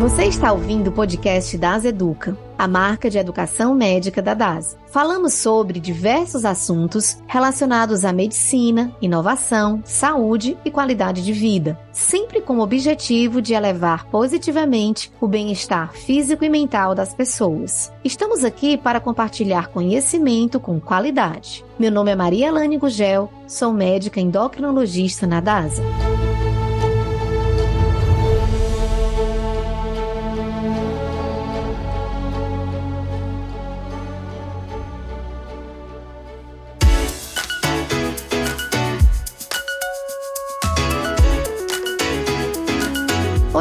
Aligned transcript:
Você 0.00 0.24
está 0.24 0.50
ouvindo 0.50 0.88
o 0.88 0.92
podcast 0.92 1.56
Das 1.56 1.84
Educa, 1.84 2.36
a 2.60 2.68
marca 2.68 3.08
de 3.08 3.16
educação 3.16 3.74
médica 3.74 4.20
da 4.20 4.34
DAS. 4.34 4.76
Falamos 4.92 5.32
sobre 5.32 5.80
diversos 5.80 6.44
assuntos 6.44 7.16
relacionados 7.26 8.04
à 8.04 8.12
medicina, 8.12 8.94
inovação, 9.00 9.80
saúde 9.82 10.58
e 10.62 10.70
qualidade 10.70 11.24
de 11.24 11.32
vida, 11.32 11.80
sempre 11.90 12.42
com 12.42 12.58
o 12.58 12.60
objetivo 12.60 13.40
de 13.40 13.54
elevar 13.54 14.04
positivamente 14.08 15.10
o 15.18 15.26
bem-estar 15.26 15.94
físico 15.94 16.44
e 16.44 16.50
mental 16.50 16.94
das 16.94 17.14
pessoas. 17.14 17.90
Estamos 18.04 18.44
aqui 18.44 18.76
para 18.76 19.00
compartilhar 19.00 19.68
conhecimento 19.68 20.60
com 20.60 20.78
qualidade. 20.78 21.64
Meu 21.78 21.90
nome 21.90 22.10
é 22.10 22.14
Maria 22.14 22.52
Lane 22.52 22.76
Gugel, 22.76 23.32
sou 23.48 23.72
médica 23.72 24.20
endocrinologista 24.20 25.26
na 25.26 25.40
DASA. 25.40 25.82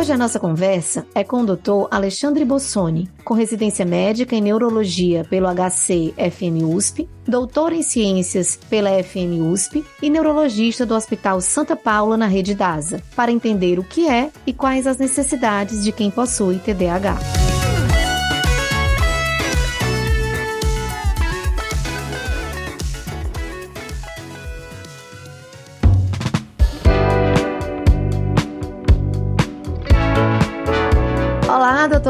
Hoje 0.09 0.15
a 0.15 0.17
nossa 0.17 0.39
conversa 0.39 1.05
é 1.13 1.23
com 1.23 1.43
o 1.43 1.45
Dr. 1.45 1.87
Alexandre 1.91 2.43
Bossoni, 2.43 3.07
com 3.23 3.35
residência 3.35 3.85
médica 3.85 4.35
em 4.35 4.41
neurologia 4.41 5.23
pelo 5.23 5.45
HC 5.53 6.15
FM 6.17 6.63
USP, 6.63 7.07
doutor 7.27 7.71
em 7.73 7.83
ciências 7.83 8.57
pela 8.71 8.89
FM 9.03 9.37
USP 9.39 9.85
e 10.01 10.09
neurologista 10.09 10.83
do 10.83 10.95
Hospital 10.95 11.39
Santa 11.41 11.75
Paula 11.75 12.17
na 12.17 12.25
rede 12.25 12.55
DASA, 12.55 13.03
para 13.15 13.31
entender 13.31 13.77
o 13.77 13.83
que 13.83 14.09
é 14.09 14.31
e 14.47 14.51
quais 14.51 14.87
as 14.87 14.97
necessidades 14.97 15.83
de 15.83 15.91
quem 15.91 16.09
possui 16.09 16.57
TDAH. 16.57 17.58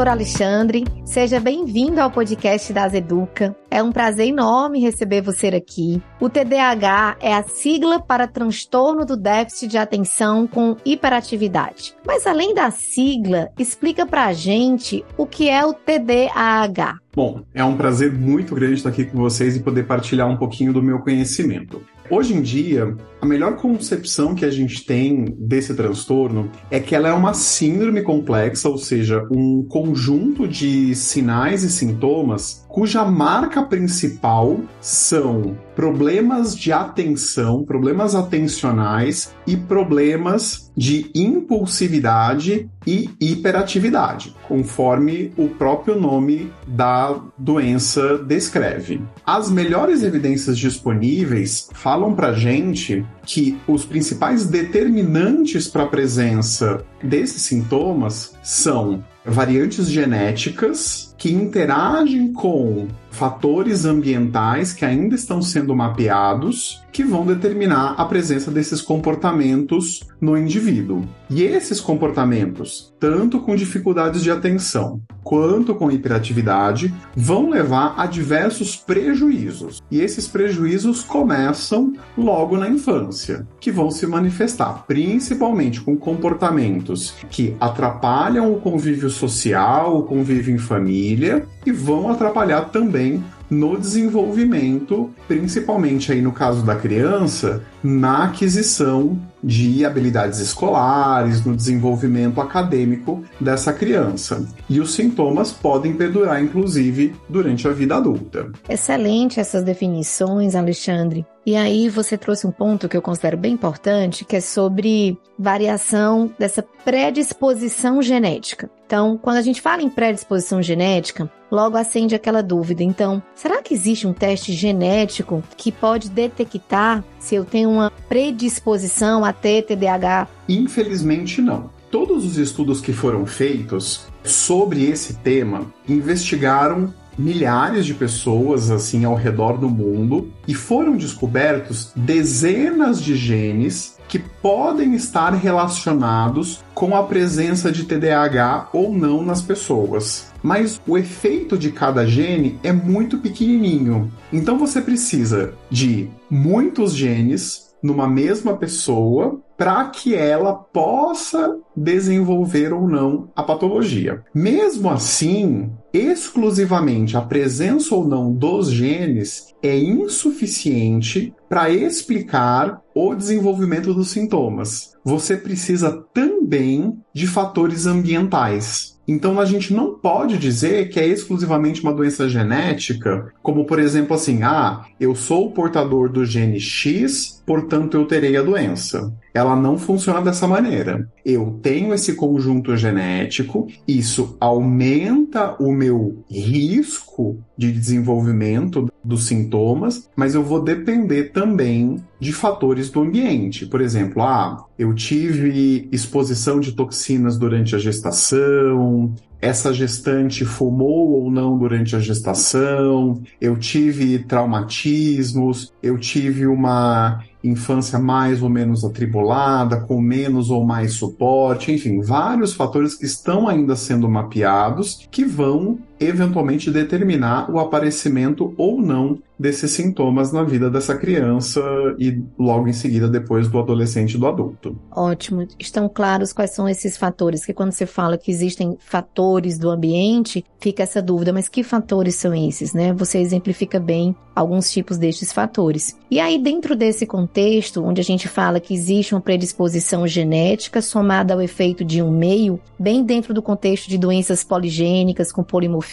Doutor 0.00 0.12
Alexandre. 0.12 0.84
Seja 1.04 1.38
bem-vindo 1.38 2.00
ao 2.00 2.10
podcast 2.10 2.72
da 2.72 2.84
Azeduca. 2.84 3.54
É 3.70 3.82
um 3.82 3.92
prazer 3.92 4.28
enorme 4.28 4.80
receber 4.80 5.20
você 5.20 5.48
aqui. 5.48 6.02
O 6.18 6.30
TDAH 6.30 7.18
é 7.20 7.34
a 7.34 7.42
sigla 7.42 8.00
para 8.00 8.26
transtorno 8.26 9.04
do 9.04 9.14
déficit 9.14 9.68
de 9.68 9.76
atenção 9.76 10.46
com 10.46 10.74
hiperatividade. 10.86 11.94
Mas 12.06 12.26
além 12.26 12.54
da 12.54 12.70
sigla, 12.70 13.50
explica 13.58 14.06
pra 14.06 14.32
gente 14.32 15.04
o 15.18 15.26
que 15.26 15.50
é 15.50 15.66
o 15.66 15.74
TDAH. 15.74 16.98
Bom, 17.14 17.42
é 17.52 17.62
um 17.62 17.76
prazer 17.76 18.10
muito 18.12 18.54
grande 18.54 18.74
estar 18.74 18.88
aqui 18.88 19.04
com 19.04 19.18
vocês 19.18 19.56
e 19.56 19.60
poder 19.60 19.84
partilhar 19.84 20.28
um 20.28 20.36
pouquinho 20.36 20.72
do 20.72 20.82
meu 20.82 21.00
conhecimento. 21.00 21.82
Hoje 22.10 22.34
em 22.34 22.42
dia, 22.42 22.96
a 23.20 23.24
melhor 23.24 23.54
concepção 23.54 24.34
que 24.34 24.44
a 24.44 24.50
gente 24.50 24.84
tem 24.84 25.26
desse 25.38 25.72
transtorno 25.74 26.50
é 26.68 26.80
que 26.80 26.92
ela 26.92 27.08
é 27.08 27.12
uma 27.12 27.32
síndrome 27.34 28.02
complexa, 28.02 28.68
ou 28.68 28.76
seja, 28.76 29.24
um 29.30 29.64
conjunto 29.68 30.48
de 30.48 30.92
sinais 30.96 31.62
e 31.62 31.70
sintomas 31.70 32.66
cuja 32.70 33.04
marca 33.04 33.62
principal 33.62 34.60
são 34.80 35.58
problemas 35.74 36.56
de 36.56 36.72
atenção, 36.72 37.64
problemas 37.64 38.14
atencionais 38.14 39.34
e 39.46 39.56
problemas 39.56 40.70
de 40.76 41.10
impulsividade 41.14 42.70
e 42.86 43.10
hiperatividade, 43.20 44.34
conforme 44.46 45.32
o 45.36 45.48
próprio 45.48 45.98
nome 45.98 46.50
da 46.66 47.20
doença 47.36 48.18
descreve. 48.18 49.02
As 49.26 49.50
melhores 49.50 50.02
evidências 50.02 50.56
disponíveis 50.56 51.68
falam 51.74 52.14
para 52.14 52.32
gente 52.32 53.04
que 53.26 53.58
os 53.66 53.84
principais 53.84 54.46
determinantes 54.46 55.68
para 55.68 55.82
a 55.82 55.88
presença 55.88 56.84
desses 57.02 57.42
sintomas 57.42 58.34
são 58.42 59.04
variantes 59.24 59.88
genéticas 59.88 61.09
que 61.20 61.30
interagem 61.30 62.32
com 62.32 62.88
fatores 63.10 63.84
ambientais 63.84 64.72
que 64.72 64.86
ainda 64.86 65.14
estão 65.14 65.42
sendo 65.42 65.76
mapeados 65.76 66.82
que 66.90 67.04
vão 67.04 67.26
determinar 67.26 67.94
a 67.98 68.06
presença 68.06 68.50
desses 68.50 68.80
comportamentos 68.80 70.00
no 70.18 70.34
indivíduo. 70.34 71.06
E 71.28 71.42
esses 71.42 71.78
comportamentos, 71.78 72.90
tanto 72.98 73.38
com 73.38 73.54
dificuldades 73.54 74.22
de 74.22 74.30
atenção 74.30 75.02
quanto 75.30 75.76
com 75.76 75.92
hiperatividade, 75.92 76.92
vão 77.14 77.50
levar 77.50 77.94
a 77.96 78.04
diversos 78.04 78.74
prejuízos. 78.74 79.80
E 79.88 80.00
esses 80.00 80.26
prejuízos 80.26 81.04
começam 81.04 81.92
logo 82.18 82.56
na 82.56 82.68
infância, 82.68 83.46
que 83.60 83.70
vão 83.70 83.92
se 83.92 84.08
manifestar 84.08 84.84
principalmente 84.88 85.80
com 85.82 85.96
comportamentos 85.96 87.14
que 87.30 87.54
atrapalham 87.60 88.52
o 88.52 88.60
convívio 88.60 89.08
social, 89.08 89.98
o 89.98 90.02
convívio 90.02 90.52
em 90.52 90.58
família 90.58 91.46
e 91.64 91.70
vão 91.70 92.10
atrapalhar 92.10 92.62
também 92.70 93.22
no 93.48 93.76
desenvolvimento, 93.78 95.10
principalmente 95.28 96.10
aí 96.10 96.22
no 96.22 96.32
caso 96.32 96.64
da 96.64 96.74
criança, 96.74 97.62
na 97.82 98.24
aquisição 98.24 99.16
de 99.42 99.84
habilidades 99.84 100.38
escolares, 100.38 101.44
no 101.44 101.56
desenvolvimento 101.56 102.40
acadêmico 102.40 103.24
dessa 103.40 103.72
criança. 103.72 104.44
E 104.68 104.80
os 104.80 104.92
sintomas 104.94 105.52
podem 105.52 105.94
perdurar, 105.94 106.42
inclusive, 106.42 107.14
durante 107.28 107.66
a 107.66 107.72
vida 107.72 107.96
adulta. 107.96 108.50
Excelente 108.68 109.40
essas 109.40 109.62
definições, 109.62 110.54
Alexandre. 110.54 111.24
E 111.44 111.56
aí 111.56 111.88
você 111.88 112.18
trouxe 112.18 112.46
um 112.46 112.50
ponto 112.50 112.88
que 112.88 112.96
eu 112.96 113.02
considero 113.02 113.36
bem 113.36 113.54
importante, 113.54 114.24
que 114.24 114.36
é 114.36 114.40
sobre 114.40 115.18
variação 115.38 116.30
dessa 116.38 116.62
predisposição 116.84 118.02
genética. 118.02 118.70
Então, 118.86 119.16
quando 119.16 119.38
a 119.38 119.42
gente 119.42 119.60
fala 119.60 119.82
em 119.82 119.88
predisposição 119.88 120.60
genética, 120.62 121.30
logo 121.50 121.76
acende 121.76 122.14
aquela 122.14 122.42
dúvida. 122.42 122.82
Então, 122.82 123.22
será 123.34 123.62
que 123.62 123.72
existe 123.72 124.06
um 124.06 124.12
teste 124.12 124.52
genético 124.52 125.42
que 125.56 125.72
pode 125.72 126.10
detectar 126.10 127.02
se 127.18 127.34
eu 127.34 127.44
tenho 127.44 127.70
uma 127.70 127.90
predisposição 128.08 129.24
a 129.24 129.32
ter 129.32 129.62
TDAH? 129.62 130.28
Infelizmente, 130.48 131.40
não. 131.40 131.70
Todos 131.90 132.24
os 132.24 132.36
estudos 132.36 132.80
que 132.80 132.92
foram 132.92 133.26
feitos 133.26 134.06
sobre 134.22 134.84
esse 134.84 135.14
tema 135.14 135.66
investigaram 135.88 136.94
milhares 137.18 137.84
de 137.86 137.94
pessoas 137.94 138.70
assim 138.70 139.04
ao 139.04 139.14
redor 139.14 139.58
do 139.58 139.68
mundo 139.68 140.32
e 140.46 140.54
foram 140.54 140.96
descobertos 140.96 141.92
dezenas 141.94 143.02
de 143.02 143.16
genes 143.16 143.98
que 144.08 144.18
podem 144.18 144.94
estar 144.94 145.30
relacionados 145.34 146.64
com 146.74 146.96
a 146.96 147.04
presença 147.04 147.70
de 147.70 147.84
TDAH 147.84 148.70
ou 148.72 148.92
não 148.92 149.22
nas 149.22 149.40
pessoas. 149.40 150.32
Mas 150.42 150.80
o 150.84 150.98
efeito 150.98 151.56
de 151.56 151.70
cada 151.70 152.04
gene 152.04 152.58
é 152.64 152.72
muito 152.72 153.18
pequenininho. 153.18 154.10
Então 154.32 154.58
você 154.58 154.80
precisa 154.80 155.54
de 155.70 156.08
muitos 156.28 156.92
genes 156.92 157.70
numa 157.82 158.08
mesma 158.08 158.56
pessoa 158.56 159.40
para 159.60 159.84
que 159.90 160.14
ela 160.14 160.54
possa 160.54 161.58
desenvolver 161.76 162.72
ou 162.72 162.88
não 162.88 163.28
a 163.36 163.42
patologia. 163.42 164.24
Mesmo 164.34 164.88
assim, 164.88 165.70
exclusivamente 165.92 167.14
a 167.14 167.20
presença 167.20 167.94
ou 167.94 168.08
não 168.08 168.32
dos 168.32 168.70
genes 168.70 169.54
é 169.62 169.76
insuficiente 169.78 171.34
para 171.46 171.68
explicar 171.68 172.80
o 172.94 173.14
desenvolvimento 173.14 173.92
dos 173.92 174.08
sintomas. 174.08 174.94
Você 175.04 175.36
precisa 175.36 176.04
também 176.14 176.98
de 177.12 177.26
fatores 177.26 177.84
ambientais. 177.84 178.98
Então 179.10 179.40
a 179.40 179.44
gente 179.44 179.74
não 179.74 179.94
pode 179.94 180.38
dizer 180.38 180.88
que 180.88 181.00
é 181.00 181.06
exclusivamente 181.06 181.82
uma 181.82 181.92
doença 181.92 182.28
genética, 182.28 183.32
como 183.42 183.64
por 183.64 183.80
exemplo 183.80 184.14
assim, 184.14 184.44
ah, 184.44 184.84
eu 185.00 185.16
sou 185.16 185.46
o 185.46 185.50
portador 185.50 186.08
do 186.08 186.24
gene 186.24 186.60
X, 186.60 187.42
portanto 187.44 187.96
eu 187.96 188.06
terei 188.06 188.36
a 188.36 188.42
doença. 188.42 189.12
Ela 189.32 189.54
não 189.54 189.78
funciona 189.78 190.20
dessa 190.20 190.46
maneira. 190.46 191.08
Eu 191.24 191.58
tenho 191.62 191.94
esse 191.94 192.14
conjunto 192.14 192.76
genético, 192.76 193.68
isso 193.86 194.36
aumenta 194.40 195.56
o 195.60 195.72
meu 195.72 196.24
risco 196.28 197.38
de 197.56 197.70
desenvolvimento 197.70 198.90
dos 199.04 199.26
sintomas, 199.26 200.08
mas 200.16 200.34
eu 200.34 200.42
vou 200.42 200.62
depender 200.62 201.30
também 201.32 201.96
de 202.18 202.32
fatores 202.32 202.90
do 202.90 203.02
ambiente. 203.02 203.66
Por 203.66 203.80
exemplo, 203.80 204.22
ah, 204.22 204.64
eu 204.78 204.94
tive 204.94 205.88
exposição 205.92 206.60
de 206.60 206.72
toxinas 206.72 207.38
durante 207.38 207.74
a 207.74 207.78
gestação, 207.78 209.14
essa 209.40 209.72
gestante 209.72 210.44
fumou 210.44 211.12
ou 211.12 211.30
não 211.30 211.56
durante 211.56 211.96
a 211.96 211.98
gestação, 211.98 213.22
eu 213.40 213.56
tive 213.56 214.18
traumatismos, 214.18 215.72
eu 215.82 215.96
tive 215.98 216.46
uma 216.46 217.24
infância 217.42 217.98
mais 217.98 218.42
ou 218.42 218.48
menos 218.48 218.84
atribulada, 218.84 219.80
com 219.80 220.00
menos 220.00 220.50
ou 220.50 220.64
mais 220.64 220.92
suporte, 220.92 221.72
enfim, 221.72 222.00
vários 222.00 222.54
fatores 222.54 222.94
que 222.94 223.06
estão 223.06 223.48
ainda 223.48 223.74
sendo 223.76 224.08
mapeados 224.08 225.06
que 225.10 225.24
vão 225.24 225.78
eventualmente 226.00 226.70
determinar 226.70 227.50
o 227.50 227.58
aparecimento 227.58 228.54
ou 228.56 228.80
não 228.80 229.18
desses 229.38 229.70
sintomas 229.70 230.32
na 230.32 230.42
vida 230.42 230.70
dessa 230.70 230.94
criança 230.96 231.60
e 231.98 232.22
logo 232.38 232.68
em 232.68 232.74
seguida 232.74 233.08
depois 233.08 233.48
do 233.48 233.58
adolescente 233.58 234.14
e 234.14 234.18
do 234.18 234.26
adulto. 234.26 234.76
Ótimo. 234.90 235.46
Estão 235.58 235.88
claros 235.88 236.30
quais 236.32 236.50
são 236.50 236.68
esses 236.68 236.96
fatores, 236.96 237.44
que 237.44 237.54
quando 237.54 237.72
você 237.72 237.86
fala 237.86 238.18
que 238.18 238.30
existem 238.30 238.76
fatores 238.78 239.58
do 239.58 239.70
ambiente, 239.70 240.44
fica 240.58 240.82
essa 240.82 241.00
dúvida, 241.00 241.32
mas 241.32 241.48
que 241.48 241.62
fatores 241.62 242.16
são 242.16 242.34
esses, 242.34 242.74
né? 242.74 242.92
Você 242.92 243.18
exemplifica 243.18 243.80
bem 243.80 244.14
alguns 244.34 244.70
tipos 244.70 244.98
destes 244.98 245.32
fatores. 245.32 245.96
E 246.10 246.20
aí 246.20 246.38
dentro 246.38 246.76
desse 246.76 247.06
contexto, 247.06 247.82
onde 247.82 248.00
a 248.00 248.04
gente 248.04 248.28
fala 248.28 248.60
que 248.60 248.74
existe 248.74 249.14
uma 249.14 249.20
predisposição 249.22 250.06
genética 250.06 250.82
somada 250.82 251.32
ao 251.32 251.40
efeito 251.40 251.82
de 251.82 252.02
um 252.02 252.10
meio, 252.10 252.60
bem 252.78 253.02
dentro 253.02 253.32
do 253.32 253.42
contexto 253.42 253.88
de 253.88 253.96
doenças 253.96 254.44
poligênicas 254.44 255.32
com 255.32 255.42
polimorfismo 255.42 255.89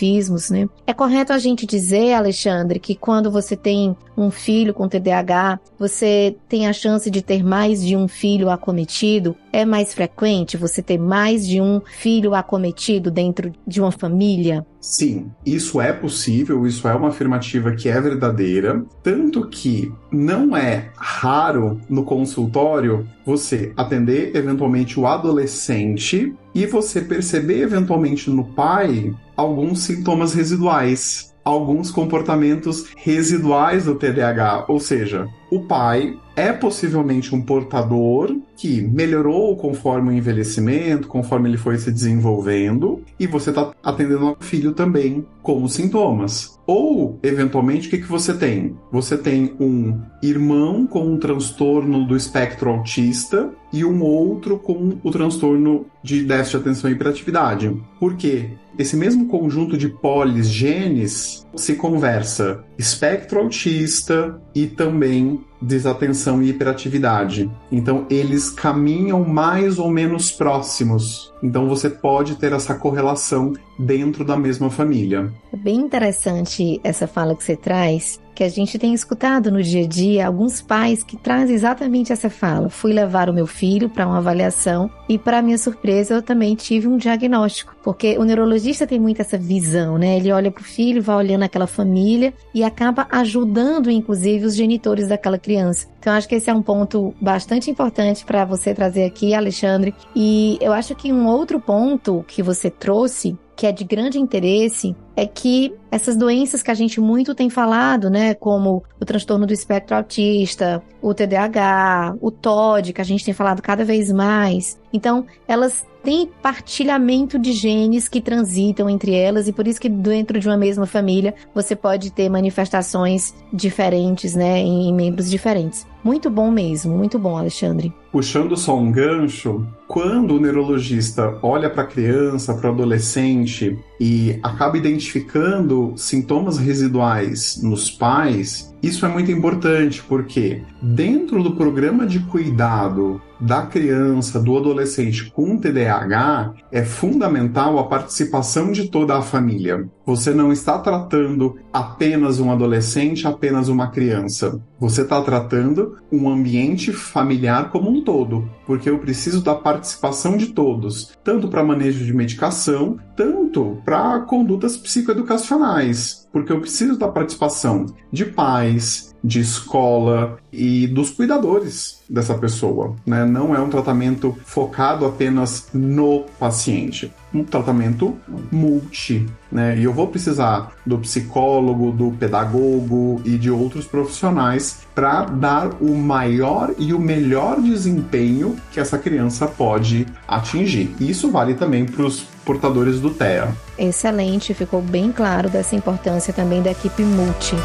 né? 0.49 0.67
É 0.85 0.93
correto 0.93 1.33
a 1.33 1.37
gente 1.37 1.65
dizer, 1.65 2.13
Alexandre, 2.13 2.79
que 2.79 2.95
quando 2.95 3.31
você 3.31 3.55
tem 3.55 3.95
um 4.17 4.31
filho 4.31 4.73
com 4.73 4.87
TDAH, 4.87 5.59
você 5.77 6.35
tem 6.49 6.67
a 6.67 6.73
chance 6.73 7.09
de 7.09 7.21
ter 7.21 7.43
mais 7.43 7.83
de 7.83 7.95
um 7.95 8.07
filho 8.07 8.49
acometido? 8.49 9.35
É 9.57 9.65
mais 9.65 9.91
frequente 9.91 10.55
você 10.55 10.83
ter 10.83 10.99
mais 10.99 11.47
de 11.47 11.59
um 11.59 11.81
filho 11.83 12.35
acometido 12.35 13.09
dentro 13.09 13.51
de 13.65 13.81
uma 13.81 13.91
família? 13.91 14.63
Sim, 14.79 15.31
isso 15.43 15.81
é 15.81 15.91
possível, 15.91 16.67
isso 16.67 16.87
é 16.87 16.93
uma 16.93 17.07
afirmativa 17.07 17.71
que 17.71 17.89
é 17.89 17.99
verdadeira, 17.99 18.85
tanto 19.01 19.49
que 19.49 19.91
não 20.11 20.55
é 20.55 20.91
raro 20.95 21.81
no 21.89 22.03
consultório 22.03 23.09
você 23.25 23.73
atender 23.75 24.35
eventualmente 24.35 24.99
o 24.99 25.07
adolescente 25.07 26.35
e 26.53 26.67
você 26.67 27.01
perceber 27.01 27.61
eventualmente 27.61 28.29
no 28.29 28.45
pai 28.45 29.11
alguns 29.35 29.79
sintomas 29.79 30.35
residuais, 30.35 31.26
alguns 31.47 31.89
comportamentos 31.89 32.87
residuais 32.95 33.85
do 33.85 33.95
TDAH, 33.95 34.65
ou 34.67 34.79
seja, 34.79 35.27
o 35.49 35.61
pai 35.61 36.17
é 36.35 36.51
possivelmente 36.51 37.33
um 37.33 37.41
portador 37.41 38.35
que 38.55 38.81
melhorou 38.81 39.55
conforme 39.55 40.09
o 40.09 40.13
envelhecimento, 40.13 41.07
conforme 41.07 41.49
ele 41.49 41.57
foi 41.57 41.77
se 41.77 41.91
desenvolvendo, 41.91 43.01
e 43.19 43.25
você 43.25 43.49
está 43.49 43.71
atendendo 43.83 44.27
ao 44.27 44.37
filho 44.39 44.73
também 44.73 45.25
com 45.41 45.63
os 45.63 45.73
sintomas. 45.73 46.59
Ou, 46.67 47.17
eventualmente, 47.23 47.87
o 47.87 47.89
que, 47.89 47.99
que 47.99 48.09
você 48.09 48.33
tem? 48.33 48.75
Você 48.91 49.17
tem 49.17 49.55
um 49.59 49.99
irmão 50.21 50.85
com 50.85 51.07
um 51.07 51.17
transtorno 51.17 52.05
do 52.05 52.15
espectro 52.15 52.69
autista 52.69 53.49
e 53.71 53.85
um 53.85 54.03
outro 54.03 54.59
com 54.59 54.97
o 55.01 55.11
transtorno 55.11 55.85
de 56.03 56.23
déficit 56.23 56.57
de 56.57 56.63
atenção 56.63 56.89
e 56.89 56.93
hiperatividade. 56.93 57.75
Por 57.99 58.15
quê? 58.15 58.49
Esse 58.77 58.95
mesmo 58.95 59.27
conjunto 59.27 59.77
de 59.77 59.89
polis 59.89 60.47
genes 60.47 61.45
se 61.55 61.75
conversa 61.75 62.63
espectro 62.77 63.39
autista 63.39 64.39
e 64.53 64.67
também 64.67 65.41
desatenção 65.59 66.43
e 66.43 66.49
hiperatividade. 66.49 67.49
Então 67.71 68.05
eles 68.09 68.49
caminham 68.49 69.23
mais 69.23 69.79
ou 69.79 69.89
menos 69.89 70.31
próximos. 70.31 71.33
Então 71.41 71.67
você 71.67 71.89
pode 71.89 72.35
ter 72.35 72.53
essa 72.53 72.75
correlação 72.75 73.53
dentro 73.79 74.23
da 74.23 74.37
mesma 74.37 74.69
família. 74.69 75.31
É 75.51 75.57
bem 75.57 75.77
interessante 75.77 76.79
essa 76.83 77.07
fala 77.07 77.35
que 77.35 77.43
você 77.43 77.55
traz, 77.55 78.19
que 78.37 78.43
a 78.43 78.49
gente 78.49 78.77
tem 78.77 78.93
escutado 78.93 79.51
no 79.51 79.63
dia 79.63 79.83
a 79.83 79.87
dia 79.87 80.27
alguns 80.27 80.61
pais 80.61 81.01
que 81.01 81.17
trazem 81.17 81.55
exatamente 81.55 82.13
essa 82.13 82.29
fala. 82.29 82.69
Fui 82.69 82.93
levar 82.93 83.31
o 83.31 83.33
meu 83.33 83.47
filho 83.47 83.89
para 83.89 84.05
uma 84.05 84.19
avaliação 84.19 84.91
e, 85.09 85.17
para 85.17 85.41
minha 85.41 85.57
surpresa, 85.57 86.13
eu 86.13 86.21
também 86.21 86.53
tive 86.53 86.87
um 86.87 86.97
diagnóstico, 86.97 87.75
porque 87.83 88.15
o 88.15 88.23
neurologista 88.23 88.85
tem 88.85 88.99
muito 88.99 89.23
essa 89.23 89.39
visão, 89.39 89.97
né? 89.97 90.17
Ele 90.17 90.31
olha 90.31 90.51
para 90.51 90.61
o 90.61 90.63
filho, 90.63 91.01
vai 91.01 91.15
olhando 91.15 91.45
aquela 91.45 91.65
família 91.65 92.31
e 92.53 92.63
acaba 92.63 93.07
ajudando, 93.09 93.89
inclusive, 93.89 94.45
os 94.45 94.55
genitores 94.55 95.07
daquela 95.07 95.39
criança. 95.39 95.87
Então, 95.99 96.13
acho 96.13 96.29
que 96.29 96.35
esse 96.35 96.47
é 96.47 96.53
um 96.53 96.61
ponto 96.61 97.15
bastante 97.19 97.71
importante 97.71 98.23
para 98.23 98.45
você 98.45 98.71
trazer 98.71 99.05
aqui, 99.05 99.33
Alexandre. 99.33 99.95
E 100.15 100.59
eu 100.61 100.73
acho 100.73 100.93
que 100.93 101.11
um 101.11 101.25
outro 101.25 101.59
ponto 101.59 102.23
que 102.27 102.43
você 102.43 102.69
trouxe 102.69 103.35
que 103.55 103.65
é 103.65 103.71
de 103.71 103.83
grande 103.83 104.19
interesse 104.19 104.95
é 105.17 105.25
que 105.25 105.73
essas 105.89 106.15
doenças 106.15 106.61
que 106.61 106.69
a 106.69 106.75
gente 106.75 107.01
muito 107.01 107.33
tem 107.33 107.49
falado, 107.49 108.07
né, 108.07 108.35
como 108.35 108.83
o 109.01 109.05
transtorno 109.05 109.47
do 109.47 109.53
espectro 109.53 109.97
autista, 109.97 110.83
o 111.01 111.11
TDAH, 111.11 112.15
o 112.21 112.29
TOD, 112.29 112.93
que 112.93 113.01
a 113.01 113.03
gente 113.03 113.25
tem 113.25 113.33
falado 113.33 113.59
cada 113.59 113.83
vez 113.83 114.11
mais, 114.11 114.79
então 114.93 115.25
elas 115.47 115.87
têm 116.03 116.29
partilhamento 116.41 117.39
de 117.39 117.51
genes 117.51 118.07
que 118.07 118.21
transitam 118.21 118.87
entre 118.87 119.13
elas 119.13 119.47
e 119.47 119.51
por 119.51 119.67
isso 119.67 119.81
que 119.81 119.89
dentro 119.89 120.39
de 120.39 120.47
uma 120.47 120.55
mesma 120.55 120.85
família 120.85 121.33
você 121.53 121.75
pode 121.75 122.11
ter 122.11 122.29
manifestações 122.29 123.33
diferentes, 123.51 124.35
né, 124.35 124.59
em 124.59 124.93
membros 124.93 125.31
diferentes. 125.31 125.87
Muito 126.03 126.29
bom 126.29 126.51
mesmo, 126.51 126.95
muito 126.95 127.17
bom, 127.17 127.35
Alexandre. 127.35 127.91
Puxando 128.11 128.55
só 128.55 128.77
um 128.77 128.91
gancho, 128.91 129.65
quando 129.87 130.35
o 130.35 130.39
neurologista 130.39 131.39
olha 131.41 131.69
para 131.69 131.83
a 131.83 131.87
criança, 131.87 132.53
para 132.53 132.69
o 132.69 132.73
adolescente 132.73 133.77
e 133.99 134.39
acaba 134.43 134.77
identificando 134.77 135.93
sintomas 135.97 136.57
residuais 136.57 137.59
nos 137.61 137.89
pais, 137.89 138.73
isso 138.81 139.05
é 139.05 139.09
muito 139.09 139.31
importante 139.31 140.03
porque 140.03 140.63
dentro 140.81 141.41
do 141.41 141.55
programa 141.55 142.05
de 142.05 142.19
cuidado 142.19 143.21
da 143.39 143.63
criança, 143.63 144.39
do 144.39 144.57
adolescente 144.57 145.31
com 145.31 145.57
TDAH, 145.57 146.53
é 146.71 146.83
fundamental 146.83 147.77
a 147.77 147.85
participação 147.85 148.71
de 148.71 148.89
toda 148.89 149.15
a 149.17 149.21
família. 149.21 149.87
Você 150.05 150.33
não 150.33 150.51
está 150.51 150.79
tratando 150.79 151.57
apenas 151.71 152.39
um 152.39 152.51
adolescente, 152.51 153.27
apenas 153.27 153.67
uma 153.67 153.87
criança. 153.87 154.59
Você 154.79 155.01
está 155.01 155.21
tratando 155.21 155.97
um 156.11 156.29
ambiente 156.29 156.91
familiar 156.91 157.69
como 157.69 157.89
um 157.89 158.03
todo, 158.03 158.49
porque 158.65 158.89
eu 158.89 158.99
preciso 158.99 159.43
da 159.43 159.55
participação 159.55 160.37
de 160.37 160.47
todos, 160.47 161.11
tanto 161.23 161.47
para 161.47 161.63
manejo 161.63 162.05
de 162.05 162.13
medicação, 162.13 162.97
tanto 163.15 163.77
para 163.83 164.19
condutas 164.21 164.77
psicoeducacionais, 164.77 166.26
porque 166.39 166.53
eu 166.53 166.61
preciso 166.61 166.97
da 166.97 167.07
participação 167.07 167.85
de 168.11 168.25
pais, 168.25 169.15
de 169.23 169.39
escola 169.39 170.37
e 170.51 170.87
dos 170.87 171.09
cuidadores 171.09 172.01
dessa 172.09 172.33
pessoa. 172.35 172.95
Né? 173.05 173.25
Não 173.25 173.55
é 173.55 173.59
um 173.59 173.69
tratamento 173.69 174.37
focado 174.45 175.05
apenas 175.05 175.67
no 175.73 176.25
paciente, 176.39 177.11
um 177.33 177.43
tratamento 177.43 178.15
multi. 178.51 179.25
Né? 179.51 179.77
E 179.77 179.83
eu 179.83 179.93
vou 179.93 180.07
precisar 180.07 180.73
do 180.85 180.97
psicólogo, 180.99 181.91
do 181.91 182.11
pedagogo 182.11 183.21
e 183.25 183.37
de 183.37 183.51
outros 183.51 183.85
profissionais 183.85 184.79
para 184.95 185.25
dar 185.25 185.81
o 185.81 185.95
maior 185.95 186.73
e 186.77 186.93
o 186.93 186.99
melhor 186.99 187.61
desempenho 187.61 188.55
que 188.71 188.79
essa 188.79 188.97
criança 188.97 189.47
pode 189.47 190.05
atingir. 190.27 190.95
E 190.99 191.09
isso 191.09 191.29
vale 191.31 191.53
também 191.53 191.85
para 191.85 192.05
os 192.05 192.21
portadores 192.45 192.99
do 192.99 193.09
TEA. 193.09 193.53
Excelente, 193.77 194.53
ficou 194.53 194.81
bem 194.81 195.11
claro 195.11 195.49
dessa 195.49 195.75
importância 195.75 196.33
também 196.33 196.61
da 196.61 196.71
equipe 196.71 197.03
multi. 197.03 197.55